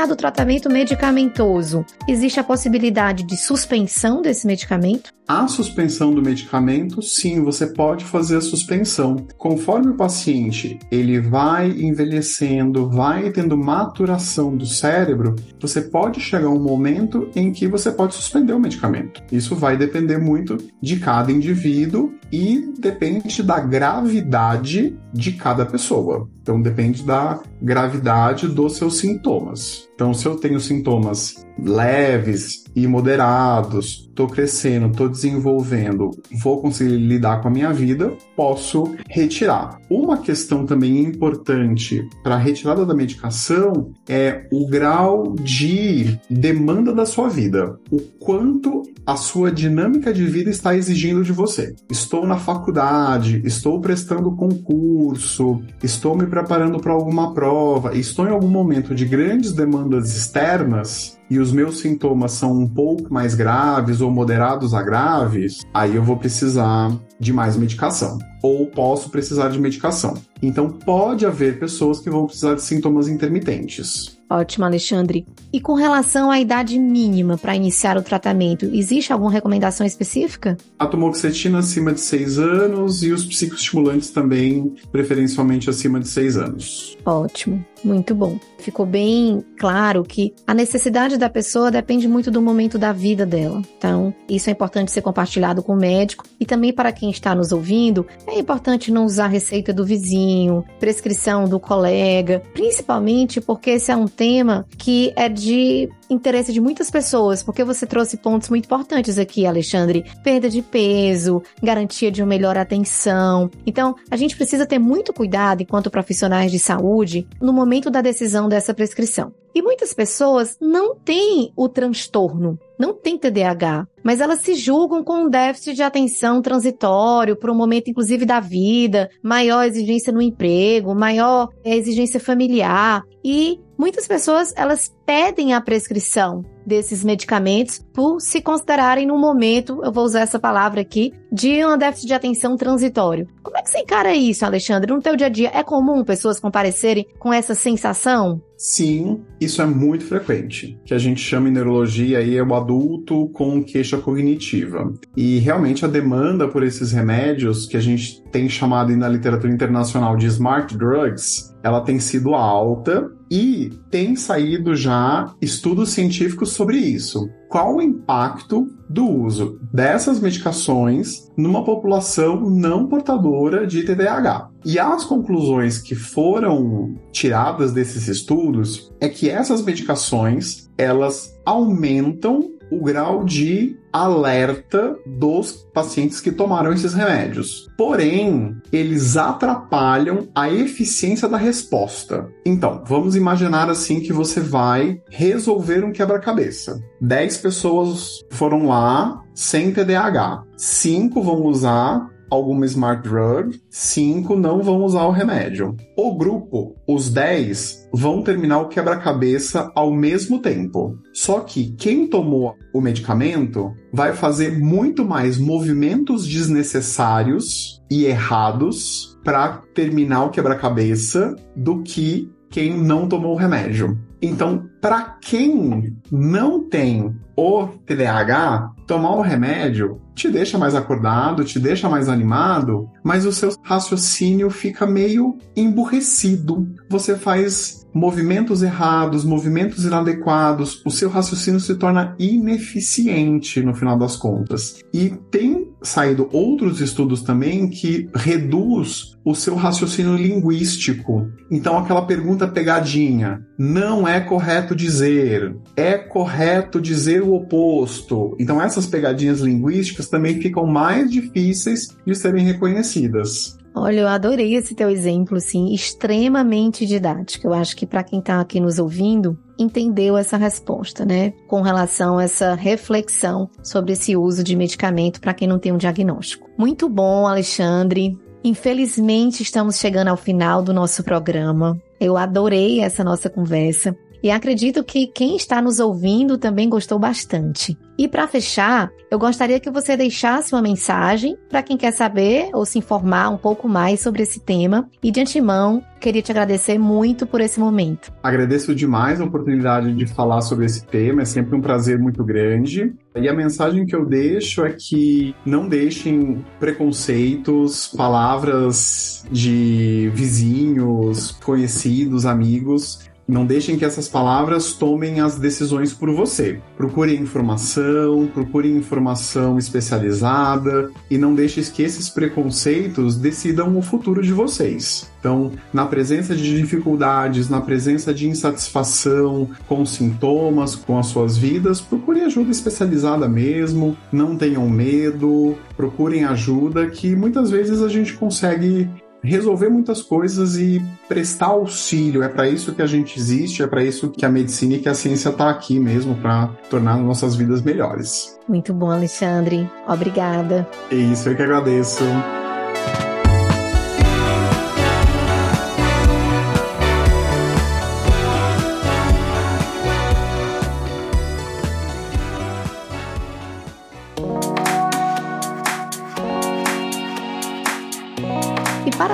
Iniciado 0.02 0.12
o 0.14 0.16
tratamento 0.16 0.68
medicamentoso, 0.68 1.84
existe 2.08 2.40
a 2.40 2.44
possibilidade 2.44 3.24
de 3.24 3.36
suspensão 3.36 4.20
desse 4.20 4.46
medicamento? 4.46 5.12
A 5.26 5.46
suspensão 5.46 6.12
do 6.12 6.20
medicamento, 6.20 7.00
sim, 7.00 7.42
você 7.42 7.66
pode 7.66 8.04
fazer 8.04 8.36
a 8.36 8.40
suspensão. 8.40 9.16
Conforme 9.38 9.92
o 9.92 9.96
paciente 9.96 10.78
ele 10.90 11.20
vai 11.20 11.70
envelhecendo, 11.70 12.90
vai 12.90 13.30
tendo 13.30 13.56
maturação 13.56 14.56
do 14.56 14.66
cérebro, 14.66 15.36
você 15.60 15.80
pode 15.80 16.20
chegar 16.20 16.48
a 16.48 16.50
um 16.50 16.60
momento 16.60 17.30
em 17.36 17.52
que 17.52 17.68
você 17.68 17.92
pode 17.92 18.14
suspender 18.14 18.52
o 18.52 18.60
medicamento. 18.60 19.22
Isso 19.30 19.54
vai 19.54 19.76
depender 19.76 20.18
muito 20.18 20.58
de 20.82 20.98
cada 20.98 21.30
indivíduo 21.30 22.12
e 22.30 22.72
depende 22.78 23.42
da 23.42 23.60
gravidade 23.60 24.98
de 25.12 25.32
cada 25.32 25.64
pessoa. 25.64 26.28
Então 26.42 26.60
depende 26.60 27.04
da 27.04 27.40
gravidade 27.62 28.48
dos 28.48 28.76
seus 28.76 28.98
sintomas. 28.98 29.88
Então, 29.94 30.12
se 30.12 30.26
eu 30.26 30.36
tenho 30.36 30.58
sintomas 30.58 31.46
leves 31.56 32.64
e 32.74 32.86
moderados, 32.88 34.10
estou 34.12 34.28
crescendo, 34.28 34.86
estou 34.86 35.08
desenvolvendo, 35.08 36.10
vou 36.42 36.60
conseguir 36.60 36.96
lidar 36.96 37.40
com 37.40 37.48
a 37.48 37.50
minha 37.50 37.72
vida, 37.72 38.12
posso 38.36 38.94
retirar. 39.08 39.80
Uma 39.90 40.18
questão 40.18 40.64
também 40.64 41.00
importante 41.00 42.06
para 42.22 42.34
a 42.34 42.38
retirada 42.38 42.84
da 42.86 42.94
medicação 42.94 43.90
é 44.08 44.46
o 44.52 44.66
grau 44.68 45.34
de 45.40 46.18
demanda 46.30 46.94
da 46.94 47.06
sua 47.06 47.28
vida, 47.28 47.78
o 47.90 48.00
quanto 48.00 48.82
a 49.04 49.16
sua 49.16 49.50
dinâmica 49.50 50.12
de 50.12 50.24
vida 50.24 50.50
está 50.50 50.76
exigindo 50.76 51.24
de 51.24 51.32
você. 51.32 51.74
Estou 51.90 52.26
na 52.26 52.36
faculdade, 52.36 53.42
estou 53.44 53.80
prestando 53.80 54.36
concurso, 54.36 55.60
estou 55.82 56.16
me 56.16 56.26
preparando 56.26 56.78
para 56.78 56.92
alguma 56.92 57.32
prova, 57.34 57.96
estou 57.96 58.26
em 58.26 58.30
algum 58.30 58.48
momento 58.48 58.94
de 58.94 59.04
grandes 59.04 59.52
demandas 59.52 60.14
externas 60.14 61.18
e 61.30 61.38
os 61.38 61.52
meus 61.52 61.80
sintomas 61.80 62.32
são 62.32 62.52
um 62.52 62.68
pouco 62.68 63.12
mais 63.12 63.34
graves 63.34 64.00
ou 64.00 64.10
moderados 64.10 64.74
a 64.74 64.82
graves, 64.82 65.60
aí 65.72 65.96
eu 65.96 66.02
vou 66.02 66.16
precisar 66.16 66.92
de 67.18 67.32
mais 67.32 67.56
medicação. 67.56 68.18
Ou 68.42 68.66
posso 68.66 69.08
precisar 69.08 69.48
de 69.48 69.58
medicação. 69.58 70.14
Então, 70.42 70.68
pode 70.68 71.24
haver 71.24 71.60
pessoas 71.60 72.00
que 72.00 72.10
vão 72.10 72.26
precisar 72.26 72.54
de 72.54 72.62
sintomas 72.62 73.06
intermitentes. 73.06 74.18
Ótimo, 74.28 74.64
Alexandre. 74.64 75.24
E 75.52 75.60
com 75.60 75.74
relação 75.74 76.30
à 76.30 76.40
idade 76.40 76.78
mínima 76.78 77.38
para 77.38 77.54
iniciar 77.54 77.96
o 77.96 78.02
tratamento, 78.02 78.64
existe 78.72 79.12
alguma 79.12 79.30
recomendação 79.30 79.86
específica? 79.86 80.56
A 80.78 80.86
tomoxetina 80.86 81.58
acima 81.58 81.92
de 81.92 82.00
6 82.00 82.38
anos 82.38 83.02
e 83.04 83.12
os 83.12 83.24
psicoestimulantes 83.24 84.10
também, 84.10 84.74
preferencialmente 84.90 85.70
acima 85.70 86.00
de 86.00 86.08
6 86.08 86.36
anos. 86.36 86.98
Ótimo. 87.06 87.64
Muito 87.84 88.14
bom. 88.14 88.38
Ficou 88.58 88.86
bem 88.86 89.44
claro 89.58 90.04
que 90.04 90.32
a 90.46 90.54
necessidade 90.54 91.16
da 91.16 91.28
pessoa 91.28 91.70
depende 91.70 92.06
muito 92.06 92.30
do 92.30 92.40
momento 92.40 92.78
da 92.78 92.92
vida 92.92 93.26
dela. 93.26 93.60
Então, 93.76 94.14
isso 94.28 94.48
é 94.48 94.52
importante 94.52 94.92
ser 94.92 95.02
compartilhado 95.02 95.62
com 95.62 95.72
o 95.72 95.76
médico 95.76 96.24
e 96.38 96.46
também 96.46 96.72
para 96.72 96.92
quem 96.92 97.10
está 97.10 97.34
nos 97.34 97.50
ouvindo, 97.50 98.06
é 98.26 98.38
importante 98.38 98.92
não 98.92 99.04
usar 99.04 99.26
receita 99.26 99.72
do 99.72 99.84
vizinho, 99.84 100.64
prescrição 100.78 101.48
do 101.48 101.58
colega, 101.58 102.42
principalmente 102.54 103.40
porque 103.40 103.70
esse 103.70 103.90
é 103.90 103.96
um 103.96 104.06
tema 104.06 104.64
que 104.78 105.12
é 105.16 105.28
de 105.28 105.88
interesse 106.08 106.52
de 106.52 106.60
muitas 106.60 106.90
pessoas, 106.90 107.42
porque 107.42 107.64
você 107.64 107.86
trouxe 107.86 108.16
pontos 108.16 108.48
muito 108.48 108.66
importantes 108.66 109.18
aqui, 109.18 109.46
Alexandre. 109.46 110.04
Perda 110.22 110.48
de 110.48 110.62
peso, 110.62 111.42
garantia 111.62 112.10
de 112.10 112.22
uma 112.22 112.28
melhor 112.28 112.56
atenção. 112.56 113.50
Então, 113.66 113.94
a 114.10 114.16
gente 114.16 114.36
precisa 114.36 114.66
ter 114.66 114.78
muito 114.78 115.12
cuidado 115.12 115.62
enquanto 115.62 115.90
profissionais 115.90 116.52
de 116.52 116.58
saúde 116.58 117.26
no 117.40 117.52
momento 117.52 117.71
da 117.90 118.00
decisão 118.00 118.48
dessa 118.48 118.74
prescrição. 118.74 119.32
E 119.54 119.60
muitas 119.60 119.92
pessoas 119.92 120.56
não 120.60 120.94
têm 120.94 121.52
o 121.54 121.68
transtorno, 121.68 122.58
não 122.78 122.94
têm 122.94 123.18
TDAH, 123.18 123.86
mas 124.02 124.20
elas 124.20 124.40
se 124.40 124.54
julgam 124.54 125.04
com 125.04 125.24
um 125.24 125.28
déficit 125.28 125.74
de 125.74 125.82
atenção 125.82 126.40
transitório 126.40 127.36
para 127.36 127.52
um 127.52 127.56
momento, 127.56 127.90
inclusive, 127.90 128.24
da 128.24 128.40
vida, 128.40 129.10
maior 129.22 129.64
exigência 129.64 130.12
no 130.12 130.22
emprego, 130.22 130.94
maior 130.94 131.48
exigência 131.64 132.18
familiar. 132.18 133.02
E 133.22 133.60
muitas 133.82 134.06
pessoas, 134.06 134.54
elas 134.56 134.94
pedem 135.04 135.54
a 135.54 135.60
prescrição 135.60 136.44
desses 136.64 137.02
medicamentos 137.02 137.84
por 137.92 138.20
se 138.20 138.40
considerarem 138.40 139.04
no 139.04 139.18
momento, 139.18 139.80
eu 139.82 139.90
vou 139.90 140.04
usar 140.04 140.20
essa 140.20 140.38
palavra 140.38 140.80
aqui, 140.80 141.12
de 141.32 141.66
um 141.66 141.76
déficit 141.76 142.06
de 142.06 142.14
atenção 142.14 142.56
transitório. 142.56 143.26
Como 143.42 143.58
é 143.58 143.62
que 143.62 143.68
você 143.68 143.80
encara 143.80 144.14
isso, 144.14 144.46
Alexandre? 144.46 144.92
No 144.92 145.02
teu 145.02 145.16
dia 145.16 145.26
a 145.26 145.30
dia, 145.30 145.50
é 145.52 145.64
comum 145.64 146.04
pessoas 146.04 146.38
comparecerem 146.38 147.08
com 147.18 147.32
essa 147.32 147.56
sensação? 147.56 148.40
Sim, 148.62 149.24
isso 149.40 149.60
é 149.60 149.66
muito 149.66 150.04
frequente. 150.04 150.80
Que 150.84 150.94
a 150.94 150.98
gente 150.98 151.20
chama 151.20 151.48
em 151.48 151.52
neurologia 151.52 152.18
aí 152.18 152.36
é 152.36 152.42
o 152.44 152.54
adulto 152.54 153.28
com 153.30 153.60
queixa 153.60 153.98
cognitiva. 153.98 154.92
E 155.16 155.40
realmente 155.40 155.84
a 155.84 155.88
demanda 155.88 156.46
por 156.46 156.62
esses 156.62 156.92
remédios, 156.92 157.66
que 157.66 157.76
a 157.76 157.80
gente 157.80 158.22
tem 158.30 158.48
chamado 158.48 158.96
na 158.96 159.08
literatura 159.08 159.52
internacional 159.52 160.16
de 160.16 160.26
smart 160.26 160.78
drugs, 160.78 161.52
ela 161.60 161.80
tem 161.80 161.98
sido 161.98 162.36
alta 162.36 163.10
e 163.28 163.70
tem 163.90 164.14
saído 164.14 164.76
já 164.76 165.34
estudos 165.40 165.90
científicos 165.90 166.52
sobre 166.52 166.76
isso. 166.76 167.28
Qual 167.52 167.76
o 167.76 167.82
impacto 167.82 168.66
do 168.88 169.06
uso 169.06 169.60
dessas 169.70 170.18
medicações 170.18 171.30
numa 171.36 171.62
população 171.62 172.48
não 172.48 172.88
portadora 172.88 173.66
de 173.66 173.82
TDAH? 173.82 174.48
E 174.64 174.78
as 174.78 175.04
conclusões 175.04 175.76
que 175.76 175.94
foram 175.94 176.94
tiradas 177.12 177.70
desses 177.70 178.08
estudos 178.08 178.90
é 178.98 179.06
que 179.06 179.28
essas 179.28 179.60
medicações 179.60 180.70
elas 180.78 181.38
aumentam 181.44 182.40
o 182.72 182.82
grau 182.82 183.22
de 183.24 183.76
alerta 183.92 184.96
dos 185.06 185.52
pacientes 185.74 186.20
que 186.20 186.32
tomaram 186.32 186.72
esses 186.72 186.94
remédios. 186.94 187.68
Porém, 187.76 188.56
eles 188.72 189.16
atrapalham 189.18 190.28
a 190.34 190.50
eficiência 190.50 191.28
da 191.28 191.36
resposta. 191.36 192.28
Então, 192.46 192.82
vamos 192.86 193.14
imaginar 193.14 193.68
assim 193.68 194.00
que 194.00 194.12
você 194.12 194.40
vai 194.40 195.02
resolver 195.10 195.84
um 195.84 195.92
quebra-cabeça. 195.92 196.80
10 197.00 197.36
pessoas 197.38 198.20
foram 198.30 198.66
lá 198.66 199.22
sem 199.34 199.72
TDAH. 199.72 200.44
5 200.56 201.20
vão 201.22 201.42
usar 201.42 202.11
alguma 202.32 202.64
smart 202.64 203.06
drug, 203.06 203.60
5 203.68 204.34
não 204.36 204.62
vão 204.62 204.82
usar 204.82 205.04
o 205.04 205.10
remédio. 205.10 205.76
O 205.94 206.16
grupo, 206.16 206.74
os 206.88 207.10
10, 207.10 207.90
vão 207.92 208.22
terminar 208.22 208.60
o 208.60 208.68
quebra-cabeça 208.68 209.70
ao 209.74 209.92
mesmo 209.92 210.38
tempo. 210.38 210.98
Só 211.12 211.40
que 211.40 211.74
quem 211.76 212.06
tomou 212.06 212.54
o 212.72 212.80
medicamento 212.80 213.74
vai 213.92 214.14
fazer 214.14 214.58
muito 214.58 215.04
mais 215.04 215.36
movimentos 215.36 216.26
desnecessários 216.26 217.82
e 217.90 218.06
errados 218.06 219.18
para 219.22 219.60
terminar 219.74 220.24
o 220.24 220.30
quebra-cabeça 220.30 221.36
do 221.54 221.82
que 221.82 222.30
quem 222.48 222.74
não 222.74 223.06
tomou 223.06 223.34
o 223.34 223.38
remédio. 223.38 223.98
Então, 224.22 224.68
para 224.80 225.18
quem 225.20 225.96
não 226.10 226.68
tem 226.68 227.12
o 227.36 227.66
TDAH, 227.84 228.72
tomar 228.86 229.16
o 229.16 229.20
remédio 229.20 230.00
te 230.14 230.30
deixa 230.30 230.56
mais 230.56 230.74
acordado, 230.74 231.44
te 231.44 231.58
deixa 231.58 231.88
mais 231.88 232.08
animado, 232.08 232.88
mas 233.02 233.26
o 233.26 233.32
seu 233.32 233.50
raciocínio 233.62 234.48
fica 234.48 234.86
meio 234.86 235.38
emburrecido. 235.56 236.68
Você 236.88 237.16
faz 237.16 237.82
movimentos 237.92 238.62
errados, 238.62 239.24
movimentos 239.24 239.84
inadequados, 239.84 240.82
o 240.84 240.90
seu 240.90 241.08
raciocínio 241.08 241.60
se 241.60 241.74
torna 241.74 242.14
ineficiente 242.18 243.60
no 243.60 243.74
final 243.74 243.98
das 243.98 244.16
contas. 244.16 244.78
E 244.92 245.10
tem 245.30 245.71
saído 245.82 246.28
outros 246.32 246.80
estudos 246.80 247.22
também 247.22 247.68
que 247.68 248.08
reduz 248.14 249.16
o 249.24 249.34
seu 249.34 249.54
raciocínio 249.54 250.16
linguístico. 250.16 251.30
Então 251.50 251.78
aquela 251.78 252.06
pergunta 252.06 252.48
pegadinha, 252.48 253.42
não 253.58 254.06
é 254.06 254.20
correto 254.20 254.74
dizer, 254.74 255.54
é 255.76 255.96
correto 255.96 256.80
dizer 256.80 257.22
o 257.22 257.34
oposto. 257.34 258.36
Então 258.38 258.60
essas 258.60 258.86
pegadinhas 258.86 259.40
linguísticas 259.40 260.08
também 260.08 260.40
ficam 260.40 260.66
mais 260.66 261.10
difíceis 261.10 261.88
de 262.04 262.14
serem 262.14 262.44
reconhecidas. 262.44 263.56
Olha, 263.74 264.00
eu 264.00 264.08
adorei 264.08 264.54
esse 264.54 264.74
teu 264.74 264.90
exemplo, 264.90 265.38
assim, 265.38 265.72
extremamente 265.72 266.86
didático. 266.86 267.46
Eu 267.46 267.54
acho 267.54 267.74
que 267.76 267.86
para 267.86 268.02
quem 268.02 268.18
está 268.18 268.40
aqui 268.40 268.60
nos 268.60 268.78
ouvindo, 268.78 269.38
entendeu 269.58 270.16
essa 270.16 270.36
resposta, 270.36 271.04
né? 271.04 271.32
Com 271.48 271.62
relação 271.62 272.18
a 272.18 272.24
essa 272.24 272.54
reflexão 272.54 273.48
sobre 273.62 273.92
esse 273.92 274.16
uso 274.16 274.44
de 274.44 274.54
medicamento 274.54 275.20
para 275.20 275.34
quem 275.34 275.48
não 275.48 275.58
tem 275.58 275.72
um 275.72 275.78
diagnóstico. 275.78 276.50
Muito 276.58 276.88
bom, 276.88 277.26
Alexandre. 277.26 278.18
Infelizmente, 278.44 279.42
estamos 279.42 279.76
chegando 279.76 280.08
ao 280.08 280.16
final 280.16 280.62
do 280.62 280.72
nosso 280.72 281.02
programa. 281.02 281.80
Eu 282.00 282.16
adorei 282.16 282.80
essa 282.80 283.04
nossa 283.04 283.30
conversa. 283.30 283.96
E 284.22 284.30
acredito 284.30 284.84
que 284.84 285.08
quem 285.08 285.36
está 285.36 285.60
nos 285.60 285.80
ouvindo 285.80 286.38
também 286.38 286.68
gostou 286.68 286.98
bastante. 286.98 287.76
E 287.98 288.08
para 288.08 288.26
fechar, 288.26 288.90
eu 289.10 289.18
gostaria 289.18 289.60
que 289.60 289.70
você 289.70 289.96
deixasse 289.96 290.54
uma 290.54 290.62
mensagem 290.62 291.36
para 291.48 291.62
quem 291.62 291.76
quer 291.76 291.92
saber 291.92 292.48
ou 292.54 292.64
se 292.64 292.78
informar 292.78 293.28
um 293.30 293.36
pouco 293.36 293.68
mais 293.68 294.00
sobre 294.00 294.22
esse 294.22 294.40
tema. 294.40 294.88
E 295.02 295.10
de 295.10 295.20
antemão, 295.20 295.82
queria 296.00 296.22
te 296.22 296.30
agradecer 296.30 296.78
muito 296.78 297.26
por 297.26 297.40
esse 297.40 297.60
momento. 297.60 298.12
Agradeço 298.22 298.74
demais 298.74 299.20
a 299.20 299.24
oportunidade 299.24 299.92
de 299.92 300.06
falar 300.06 300.40
sobre 300.40 300.66
esse 300.66 300.86
tema, 300.86 301.22
é 301.22 301.24
sempre 301.24 301.54
um 301.54 301.60
prazer 301.60 301.98
muito 301.98 302.24
grande. 302.24 302.94
E 303.14 303.28
a 303.28 303.34
mensagem 303.34 303.84
que 303.84 303.94
eu 303.94 304.06
deixo 304.06 304.64
é 304.64 304.72
que 304.72 305.34
não 305.44 305.68
deixem 305.68 306.44
preconceitos, 306.58 307.88
palavras 307.88 309.24
de 309.30 310.10
vizinhos, 310.14 311.32
conhecidos, 311.32 312.24
amigos 312.24 313.11
não 313.26 313.46
deixem 313.46 313.78
que 313.78 313.84
essas 313.84 314.08
palavras 314.08 314.72
tomem 314.72 315.20
as 315.20 315.38
decisões 315.38 315.92
por 315.92 316.10
você. 316.12 316.60
Procure 316.76 317.16
informação, 317.16 318.28
procure 318.32 318.70
informação 318.70 319.58
especializada 319.58 320.90
e 321.10 321.16
não 321.16 321.34
deixe 321.34 321.62
que 321.70 321.82
esses 321.82 322.08
preconceitos 322.08 323.16
decidam 323.16 323.76
o 323.76 323.82
futuro 323.82 324.22
de 324.22 324.32
vocês. 324.32 325.10
Então, 325.20 325.52
na 325.72 325.86
presença 325.86 326.34
de 326.34 326.60
dificuldades, 326.60 327.48
na 327.48 327.60
presença 327.60 328.12
de 328.12 328.28
insatisfação 328.28 329.48
com 329.68 329.86
sintomas, 329.86 330.74
com 330.74 330.98
as 330.98 331.06
suas 331.06 331.36
vidas, 331.36 331.80
procure 331.80 332.22
ajuda 332.22 332.50
especializada 332.50 333.28
mesmo, 333.28 333.96
não 334.10 334.36
tenham 334.36 334.68
medo, 334.68 335.56
procurem 335.76 336.24
ajuda 336.24 336.88
que 336.88 337.14
muitas 337.14 337.50
vezes 337.50 337.82
a 337.82 337.88
gente 337.88 338.14
consegue 338.14 338.90
resolver 339.22 339.68
muitas 339.68 340.02
coisas 340.02 340.56
e 340.56 340.82
prestar 341.08 341.46
auxílio. 341.46 342.22
É 342.22 342.28
para 342.28 342.48
isso 342.48 342.74
que 342.74 342.82
a 342.82 342.86
gente 342.86 343.18
existe, 343.18 343.62
é 343.62 343.66
para 343.66 343.84
isso 343.84 344.10
que 344.10 344.24
a 344.24 344.28
medicina 344.28 344.74
e 344.74 344.78
que 344.78 344.88
a 344.88 344.94
ciência 344.94 345.28
está 345.28 345.48
aqui 345.50 345.78
mesmo, 345.78 346.14
para 346.16 346.48
tornar 346.68 346.96
nossas 346.96 347.34
vidas 347.36 347.62
melhores. 347.62 348.38
Muito 348.48 348.74
bom, 348.74 348.90
Alexandre. 348.90 349.70
Obrigada. 349.86 350.68
É 350.90 350.96
isso, 350.96 351.28
eu 351.28 351.36
que 351.36 351.42
agradeço. 351.42 352.02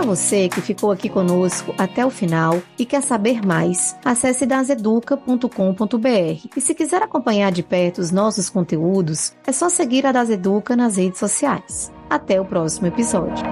Você 0.08 0.48
que 0.48 0.62
ficou 0.62 0.90
aqui 0.90 1.06
conosco 1.06 1.74
até 1.76 2.06
o 2.06 2.08
final 2.08 2.62
e 2.78 2.86
quer 2.86 3.02
saber 3.02 3.44
mais, 3.44 3.94
acesse 4.02 4.46
daseduca.com.br. 4.46 6.48
E 6.56 6.60
se 6.62 6.74
quiser 6.74 7.02
acompanhar 7.02 7.52
de 7.52 7.62
perto 7.62 7.98
os 7.98 8.10
nossos 8.10 8.48
conteúdos, 8.48 9.34
é 9.46 9.52
só 9.52 9.68
seguir 9.68 10.06
a 10.06 10.12
Daseduca 10.12 10.74
nas 10.74 10.96
redes 10.96 11.18
sociais. 11.18 11.92
Até 12.08 12.40
o 12.40 12.44
próximo 12.46 12.86
episódio. 12.86 13.44